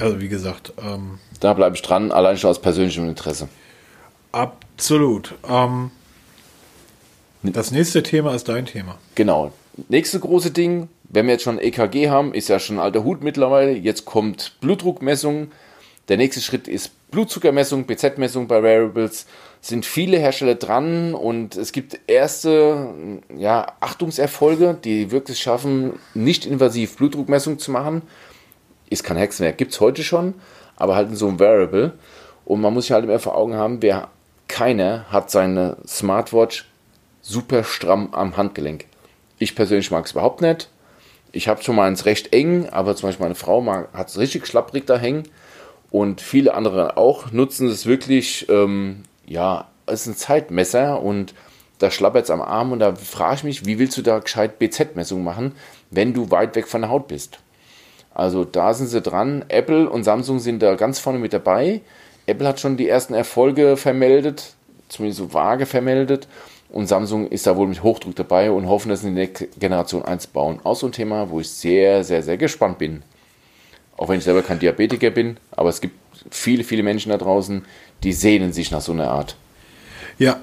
[0.00, 0.72] also wie gesagt.
[0.82, 3.48] Ähm, da bleibe ich dran, allein schon aus persönlichem Interesse.
[4.32, 5.34] Absolut.
[5.48, 5.90] Ähm,
[7.42, 8.98] das nächste Thema ist dein Thema.
[9.14, 9.52] Genau.
[9.88, 13.22] Nächste große Ding, wenn wir jetzt schon EKG haben, ist ja schon ein alter Hut
[13.22, 13.72] mittlerweile.
[13.72, 15.52] Jetzt kommt Blutdruckmessung.
[16.08, 19.26] Der nächste Schritt ist Blutzuckermessung, BZ-Messung bei Wearables.
[19.60, 22.88] Sind viele Hersteller dran und es gibt erste
[23.34, 28.02] ja, Achtungserfolge, die wirklich schaffen, nicht invasiv Blutdruckmessung zu machen.
[28.90, 30.34] Ist kein Hexenwerk, gibt es heute schon,
[30.76, 31.92] aber halt in so einem Wearable.
[32.44, 34.08] Und man muss sich halt immer vor Augen haben, wer
[34.48, 36.68] keiner hat seine Smartwatch
[37.22, 38.86] super stramm am Handgelenk.
[39.38, 40.68] Ich persönlich mag es überhaupt nicht.
[41.34, 44.86] Ich habe schon meins recht eng, aber zum Beispiel meine Frau hat es richtig schlapprig
[44.86, 45.24] da hängen.
[45.90, 51.34] Und viele andere auch nutzen es wirklich, ähm, ja, es ist ein Zeitmesser und
[51.80, 54.60] da schlappert es am Arm und da frage ich mich, wie willst du da gescheit
[54.60, 55.56] BZ-Messung machen,
[55.90, 57.40] wenn du weit weg von der Haut bist?
[58.14, 59.44] Also da sind sie dran.
[59.48, 61.80] Apple und Samsung sind da ganz vorne mit dabei.
[62.26, 64.54] Apple hat schon die ersten Erfolge vermeldet,
[64.88, 66.28] zumindest so vage vermeldet.
[66.68, 70.04] Und Samsung ist da wohl mit Hochdruck dabei und hoffen, dass sie in der Generation
[70.04, 70.60] 1 bauen.
[70.64, 73.02] Auch so ein Thema, wo ich sehr, sehr, sehr gespannt bin.
[73.96, 75.94] Auch wenn ich selber kein Diabetiker bin, aber es gibt
[76.30, 77.64] viele, viele Menschen da draußen,
[78.02, 79.36] die sehnen sich nach so einer Art.
[80.18, 80.40] Ja,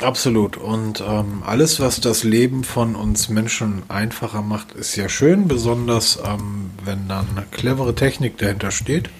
[0.00, 0.56] absolut.
[0.56, 6.18] Und ähm, alles, was das Leben von uns Menschen einfacher macht, ist ja schön, besonders
[6.24, 9.10] ähm, wenn dann clevere Technik dahinter steht.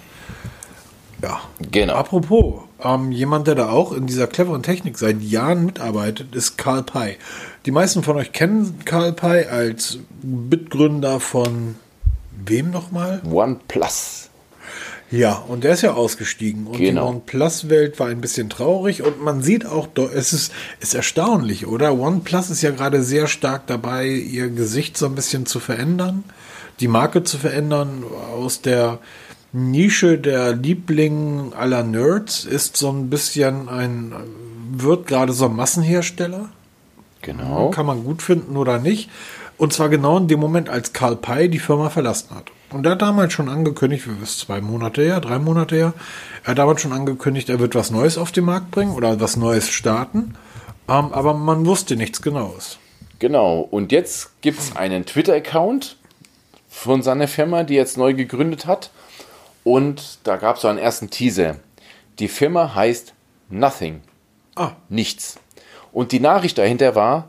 [1.21, 1.41] Ja,
[1.71, 1.93] genau.
[1.93, 6.83] Apropos, ähm, jemand, der da auch in dieser cleveren Technik seit Jahren mitarbeitet, ist Karl
[6.83, 7.17] Pei.
[7.65, 11.75] Die meisten von euch kennen Karl Pei als Mitgründer von
[12.45, 13.21] wem nochmal?
[13.29, 14.29] OnePlus.
[15.09, 16.67] Ja, und der ist ja ausgestiegen.
[16.67, 17.05] Und genau.
[17.05, 20.51] die OnePlus-Welt war ein bisschen traurig und man sieht auch, es ist,
[20.81, 21.97] ist erstaunlich, oder?
[21.97, 26.25] OnePlus ist ja gerade sehr stark dabei, ihr Gesicht so ein bisschen zu verändern,
[26.81, 28.03] die Marke zu verändern,
[28.33, 28.99] aus der
[29.53, 34.13] Nische der Liebling aller Nerds ist so ein bisschen ein,
[34.71, 36.49] wird gerade so ein Massenhersteller.
[37.21, 37.71] Genau.
[37.71, 39.09] Kann man gut finden oder nicht.
[39.57, 42.51] Und zwar genau in dem Moment, als Karl Pei die Firma verlassen hat.
[42.69, 45.93] Und er hat damals schon angekündigt, wie ist zwei Monate her, drei Monate her,
[46.43, 49.37] er hat damals schon angekündigt, er wird was Neues auf den Markt bringen oder was
[49.37, 50.35] Neues starten.
[50.89, 52.77] Ähm, aber man wusste nichts Genaues.
[53.19, 53.59] Genau.
[53.59, 55.97] Und jetzt gibt es einen Twitter-Account
[56.69, 58.91] von seiner Firma, die jetzt neu gegründet hat.
[59.67, 61.57] Und da gab es so einen ersten Teaser.
[62.19, 63.13] Die Firma heißt
[63.49, 63.99] Nothing.
[64.55, 64.71] Ah.
[64.87, 65.39] Nichts.
[65.91, 67.27] Und die Nachricht dahinter war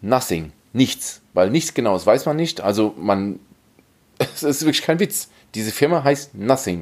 [0.00, 0.50] Nothing.
[0.72, 1.20] Nichts.
[1.34, 2.60] Weil nichts Genaues weiß man nicht.
[2.60, 3.38] Also man,
[4.18, 5.28] es ist wirklich kein Witz.
[5.54, 6.80] Diese Firma heißt Nothing.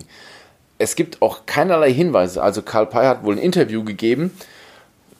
[0.78, 2.42] Es gibt auch keinerlei Hinweise.
[2.42, 4.30] Also Karl Pei hat wohl ein Interview gegeben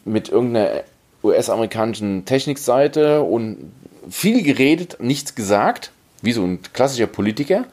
[0.07, 0.85] mit irgendeiner
[1.23, 3.75] US-amerikanischen Technikseite und
[4.09, 5.91] viel geredet, nichts gesagt,
[6.23, 7.67] wie so ein klassischer Politiker.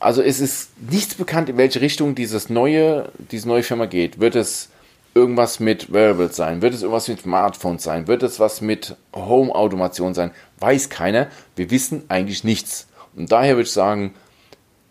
[0.00, 4.20] Also es ist nichts bekannt, in welche Richtung dieses neue, diese neue Firma geht.
[4.20, 4.70] Wird es
[5.14, 6.62] irgendwas mit Wearables sein?
[6.62, 8.06] Wird es irgendwas mit Smartphones sein?
[8.06, 10.30] Wird es was mit Home-Automation sein?
[10.60, 11.28] Weiß keiner.
[11.56, 12.86] Wir wissen eigentlich nichts.
[13.16, 14.14] Und daher würde ich sagen,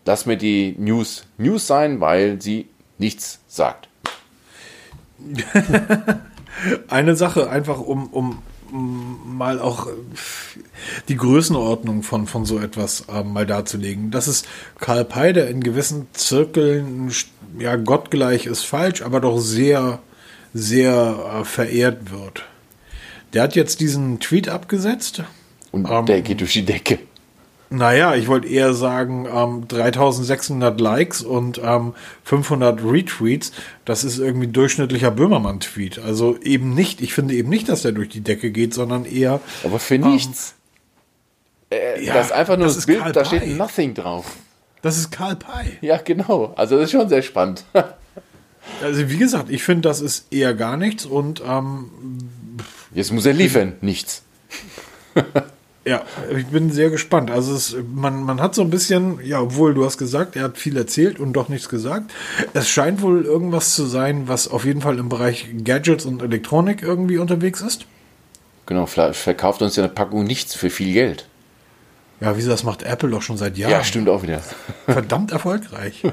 [0.04, 3.88] lass mir die News News sein, weil sie nichts sagt.
[6.88, 8.42] Eine Sache, einfach um, um
[8.72, 9.88] mal auch
[11.08, 14.10] die Größenordnung von, von so etwas äh, mal darzulegen.
[14.10, 14.46] Das ist
[14.78, 17.12] Karl Pei, der in gewissen Zirkeln,
[17.58, 20.00] ja, gottgleich ist falsch, aber doch sehr,
[20.54, 22.44] sehr äh, verehrt wird.
[23.32, 25.22] Der hat jetzt diesen Tweet abgesetzt.
[25.70, 26.98] Und ähm, der geht durch die Decke.
[27.70, 31.94] Naja, ich wollte eher sagen, ähm, 3600 Likes und ähm,
[32.24, 33.52] 500 Retweets,
[33.84, 35.98] das ist irgendwie durchschnittlicher Böhmermann-Tweet.
[35.98, 39.40] Also eben nicht, ich finde eben nicht, dass der durch die Decke geht, sondern eher.
[39.64, 40.54] Aber für ähm, nichts.
[41.70, 44.24] Äh, ja, das ist einfach nur das, das Bild, Karl da steht Nothing drauf.
[44.80, 45.76] Das ist Karl Pei.
[45.82, 46.54] Ja, genau.
[46.56, 47.64] Also das ist schon sehr spannend.
[48.82, 51.90] also wie gesagt, ich finde, das ist eher gar nichts und ähm,
[52.94, 54.22] jetzt muss er liefern, nichts.
[55.84, 56.02] Ja,
[56.36, 57.30] ich bin sehr gespannt.
[57.30, 60.58] Also es, man, man hat so ein bisschen, ja, obwohl du hast gesagt, er hat
[60.58, 62.10] viel erzählt und doch nichts gesagt.
[62.52, 66.82] Es scheint wohl irgendwas zu sein, was auf jeden Fall im Bereich Gadgets und Elektronik
[66.82, 67.86] irgendwie unterwegs ist.
[68.66, 71.26] Genau, verkauft uns ja eine Packung nichts für viel Geld.
[72.20, 73.70] Ja, wieso, das macht Apple doch schon seit Jahren.
[73.70, 74.42] Ja, stimmt auch wieder.
[74.86, 76.02] Verdammt erfolgreich.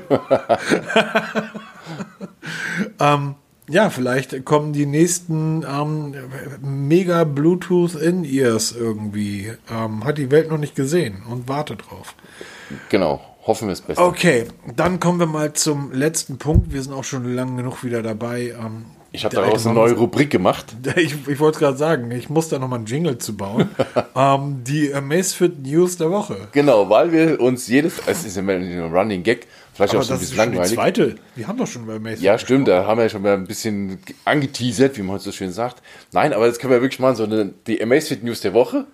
[2.99, 3.35] ähm,
[3.69, 6.15] ja, vielleicht kommen die nächsten ähm,
[6.61, 9.53] mega Bluetooth In-Ears irgendwie.
[9.71, 12.15] Ähm, hat die Welt noch nicht gesehen und wartet drauf.
[12.89, 14.05] Genau, hoffen wir es besser.
[14.05, 14.45] Okay,
[14.75, 16.73] dann kommen wir mal zum letzten Punkt.
[16.73, 18.53] Wir sind auch schon lange genug wieder dabei.
[18.59, 18.85] Ähm,
[19.15, 20.75] Ich habe daraus eine neue Rubrik gemacht.
[20.97, 23.69] Ich, ich wollte gerade sagen, ich muss da nochmal einen Jingle zu bauen.
[24.15, 26.35] ähm, die Amazfit News der Woche.
[26.51, 30.13] Genau, weil wir uns jedes, es ist immer ein Running Gag, vielleicht Aber auch so
[30.13, 30.75] ein das ist bisschen schon die langweilig.
[30.75, 31.15] zweite.
[31.35, 32.21] Wir haben doch schon bei Amazfit.
[32.21, 35.31] Ja, stimmt, da haben wir ja schon mal ein bisschen angeteasert, wie man heute so
[35.31, 35.81] schön sagt.
[36.11, 38.85] Nein, aber jetzt können wir wirklich mal so eine, die Amazfit News der Woche.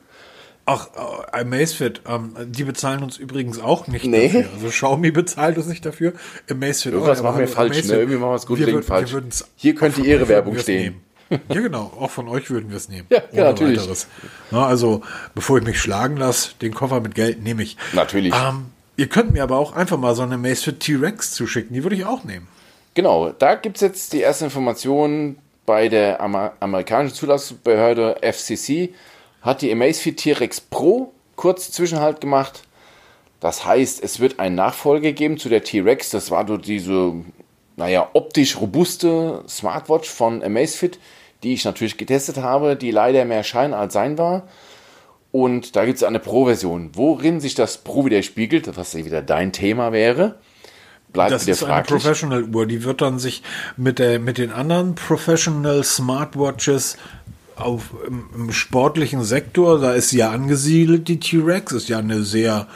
[0.66, 0.88] Ach,
[1.34, 4.28] äh, Amazfit, ähm, die bezahlen uns übrigens auch nicht Nee.
[4.28, 4.46] dafür.
[4.54, 6.14] Also Xiaomi bezahlt uns nicht dafür.
[6.50, 7.98] Amazfit Irgendwas auch, machen wir falsch, Amazfit, ne?
[8.00, 9.12] Irgendwie machen wir es grundlegend falsch.
[9.12, 11.02] würden's- Hier könnte Ihre Werbung stehen.
[11.30, 11.92] Ja, genau.
[12.00, 13.08] Auch von euch würden wir es nehmen.
[13.10, 13.82] Ja, ja, natürlich.
[14.52, 15.02] Na, also,
[15.34, 17.78] bevor ich mich schlagen lasse, den Koffer mit Geld nehme ich.
[17.94, 18.34] Natürlich.
[18.36, 18.66] Ähm,
[18.98, 21.74] ihr könnt mir aber auch einfach mal so eine Amazfit T-Rex zuschicken.
[21.74, 22.48] Die würde ich auch nehmen.
[22.96, 28.94] Genau, da gibt es jetzt die erste Information bei der Amer amerikanischen Zulassungsbehörde FCC.
[29.42, 32.64] Hat die Amazfit T-Rex Pro kurz Zwischenhalt gemacht.
[33.40, 36.12] Das heißt, es wird einen Nachfolger geben zu der T-Rex.
[36.12, 37.14] Das war dort diese,
[37.76, 41.00] naja, optisch robuste Smartwatch von Amazfit,
[41.42, 44.48] die ich natürlich getestet habe, die leider mehr Schein als Sein war.
[45.32, 46.92] Und da gibt es eine Pro-Version.
[46.94, 50.36] Worin sich das Pro widerspiegelt, was ja wieder dein Thema wäre,
[51.14, 52.04] bleibt Das wieder ist eine fraglich.
[52.04, 52.68] Professional Uhr.
[52.68, 53.42] Die wird dann sich
[53.78, 56.98] mit, der, mit den anderen Professional Smartwatches
[57.56, 62.24] auf, im, im sportlichen Sektor, da ist sie ja angesiedelt, die T-Rex, ist ja eine
[62.24, 62.68] sehr,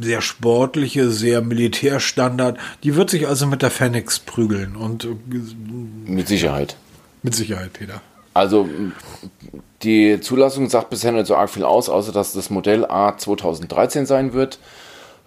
[0.00, 2.58] sehr sportliche, sehr Militärstandard.
[2.82, 5.08] Die wird sich also mit der Phoenix prügeln und äh,
[6.06, 6.76] Mit Sicherheit.
[7.22, 8.00] mit Sicherheit, Peter.
[8.34, 8.68] Also
[9.82, 14.06] die Zulassung sagt bisher nicht so arg viel aus, außer dass das Modell A 2013
[14.06, 14.58] sein wird.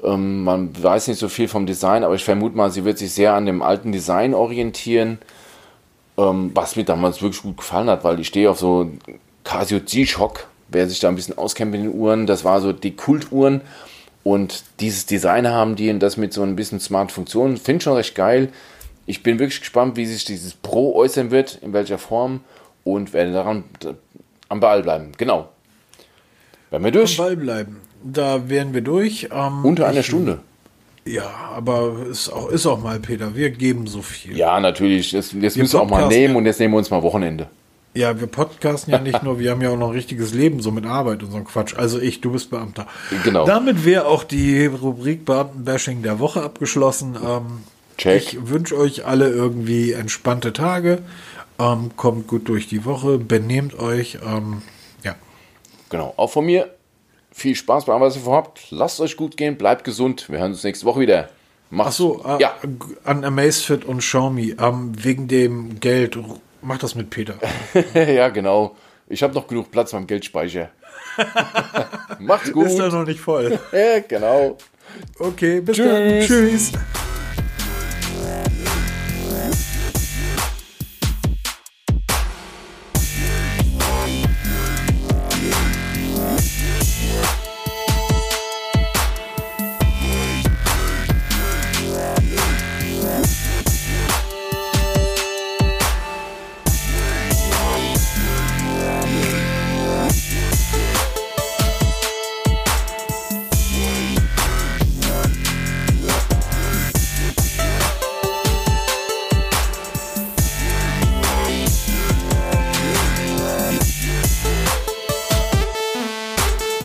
[0.04, 3.12] Ähm, man weiß nicht so viel vom Design, aber ich vermute mal, sie wird sich
[3.14, 5.20] sehr an dem alten Design orientieren,
[6.22, 8.92] ähm, was mir damals wirklich gut gefallen hat, weil ich stehe auf so
[9.44, 12.96] Casio G-Shock, wer sich da ein bisschen auskennt mit den Uhren, das war so die
[12.96, 13.62] Kultuhren
[14.24, 17.84] und dieses Design haben die und das mit so ein bisschen smart Funktionen, finde ich
[17.84, 18.50] schon recht geil.
[19.08, 22.42] Ich bin wirklich gespannt, wie sich dieses Pro äußern wird, in welcher Form
[22.84, 23.64] und werde daran
[24.48, 25.12] am Ball bleiben.
[25.18, 25.50] Genau.
[26.70, 27.18] Werden wir Am durch.
[27.18, 27.82] Ball bleiben.
[28.04, 29.30] Da wären wir durch.
[29.32, 30.40] Ähm, Unter einer Stunde.
[31.06, 33.36] Ja, aber ist auch, ist auch mal, Peter.
[33.36, 34.38] Wir geben so viel.
[34.38, 35.12] Ja, natürlich.
[35.12, 37.48] Das, jetzt müssen wir auch mal nehmen und jetzt nehmen wir uns mal Wochenende.
[37.94, 40.72] Ja, wir podcasten ja nicht nur, wir haben ja auch noch ein richtiges Leben, so
[40.72, 41.76] mit Arbeit und so ein Quatsch.
[41.76, 42.88] Also ich, du bist Beamter.
[43.26, 43.46] Genau.
[43.46, 47.18] Damit wäre auch die Rubrik Beamtenbashing der Woche abgeschlossen.
[47.22, 47.64] Ähm,
[47.98, 48.22] Check.
[48.22, 51.00] Ich wünsche euch alle irgendwie entspannte Tage.
[51.60, 54.20] Ähm, kommt gut durch die Woche, benehmt euch.
[54.26, 54.62] Ähm,
[55.04, 55.16] ja.
[55.90, 56.14] Genau.
[56.16, 56.70] Auch von mir
[57.32, 58.68] viel Spaß bei allem, was ihr vorhabt.
[58.70, 60.30] Lasst euch gut gehen, bleibt gesund.
[60.30, 61.30] Wir hören uns nächste Woche wieder.
[61.70, 62.02] Macht's.
[62.02, 62.54] Achso, äh, ja.
[63.06, 66.18] an Amazfit und Xiaomi, ähm, wegen dem Geld,
[66.62, 67.36] mach das mit Peter.
[67.94, 68.76] ja, genau.
[69.08, 70.70] Ich habe noch genug Platz beim Geldspeicher.
[72.20, 72.68] Macht's gut.
[72.68, 73.60] Ist da noch nicht voll.
[73.72, 74.58] Ja, genau.
[75.20, 75.88] Okay, bis Tschüss.
[75.88, 76.22] dann.
[76.22, 76.72] Tschüss.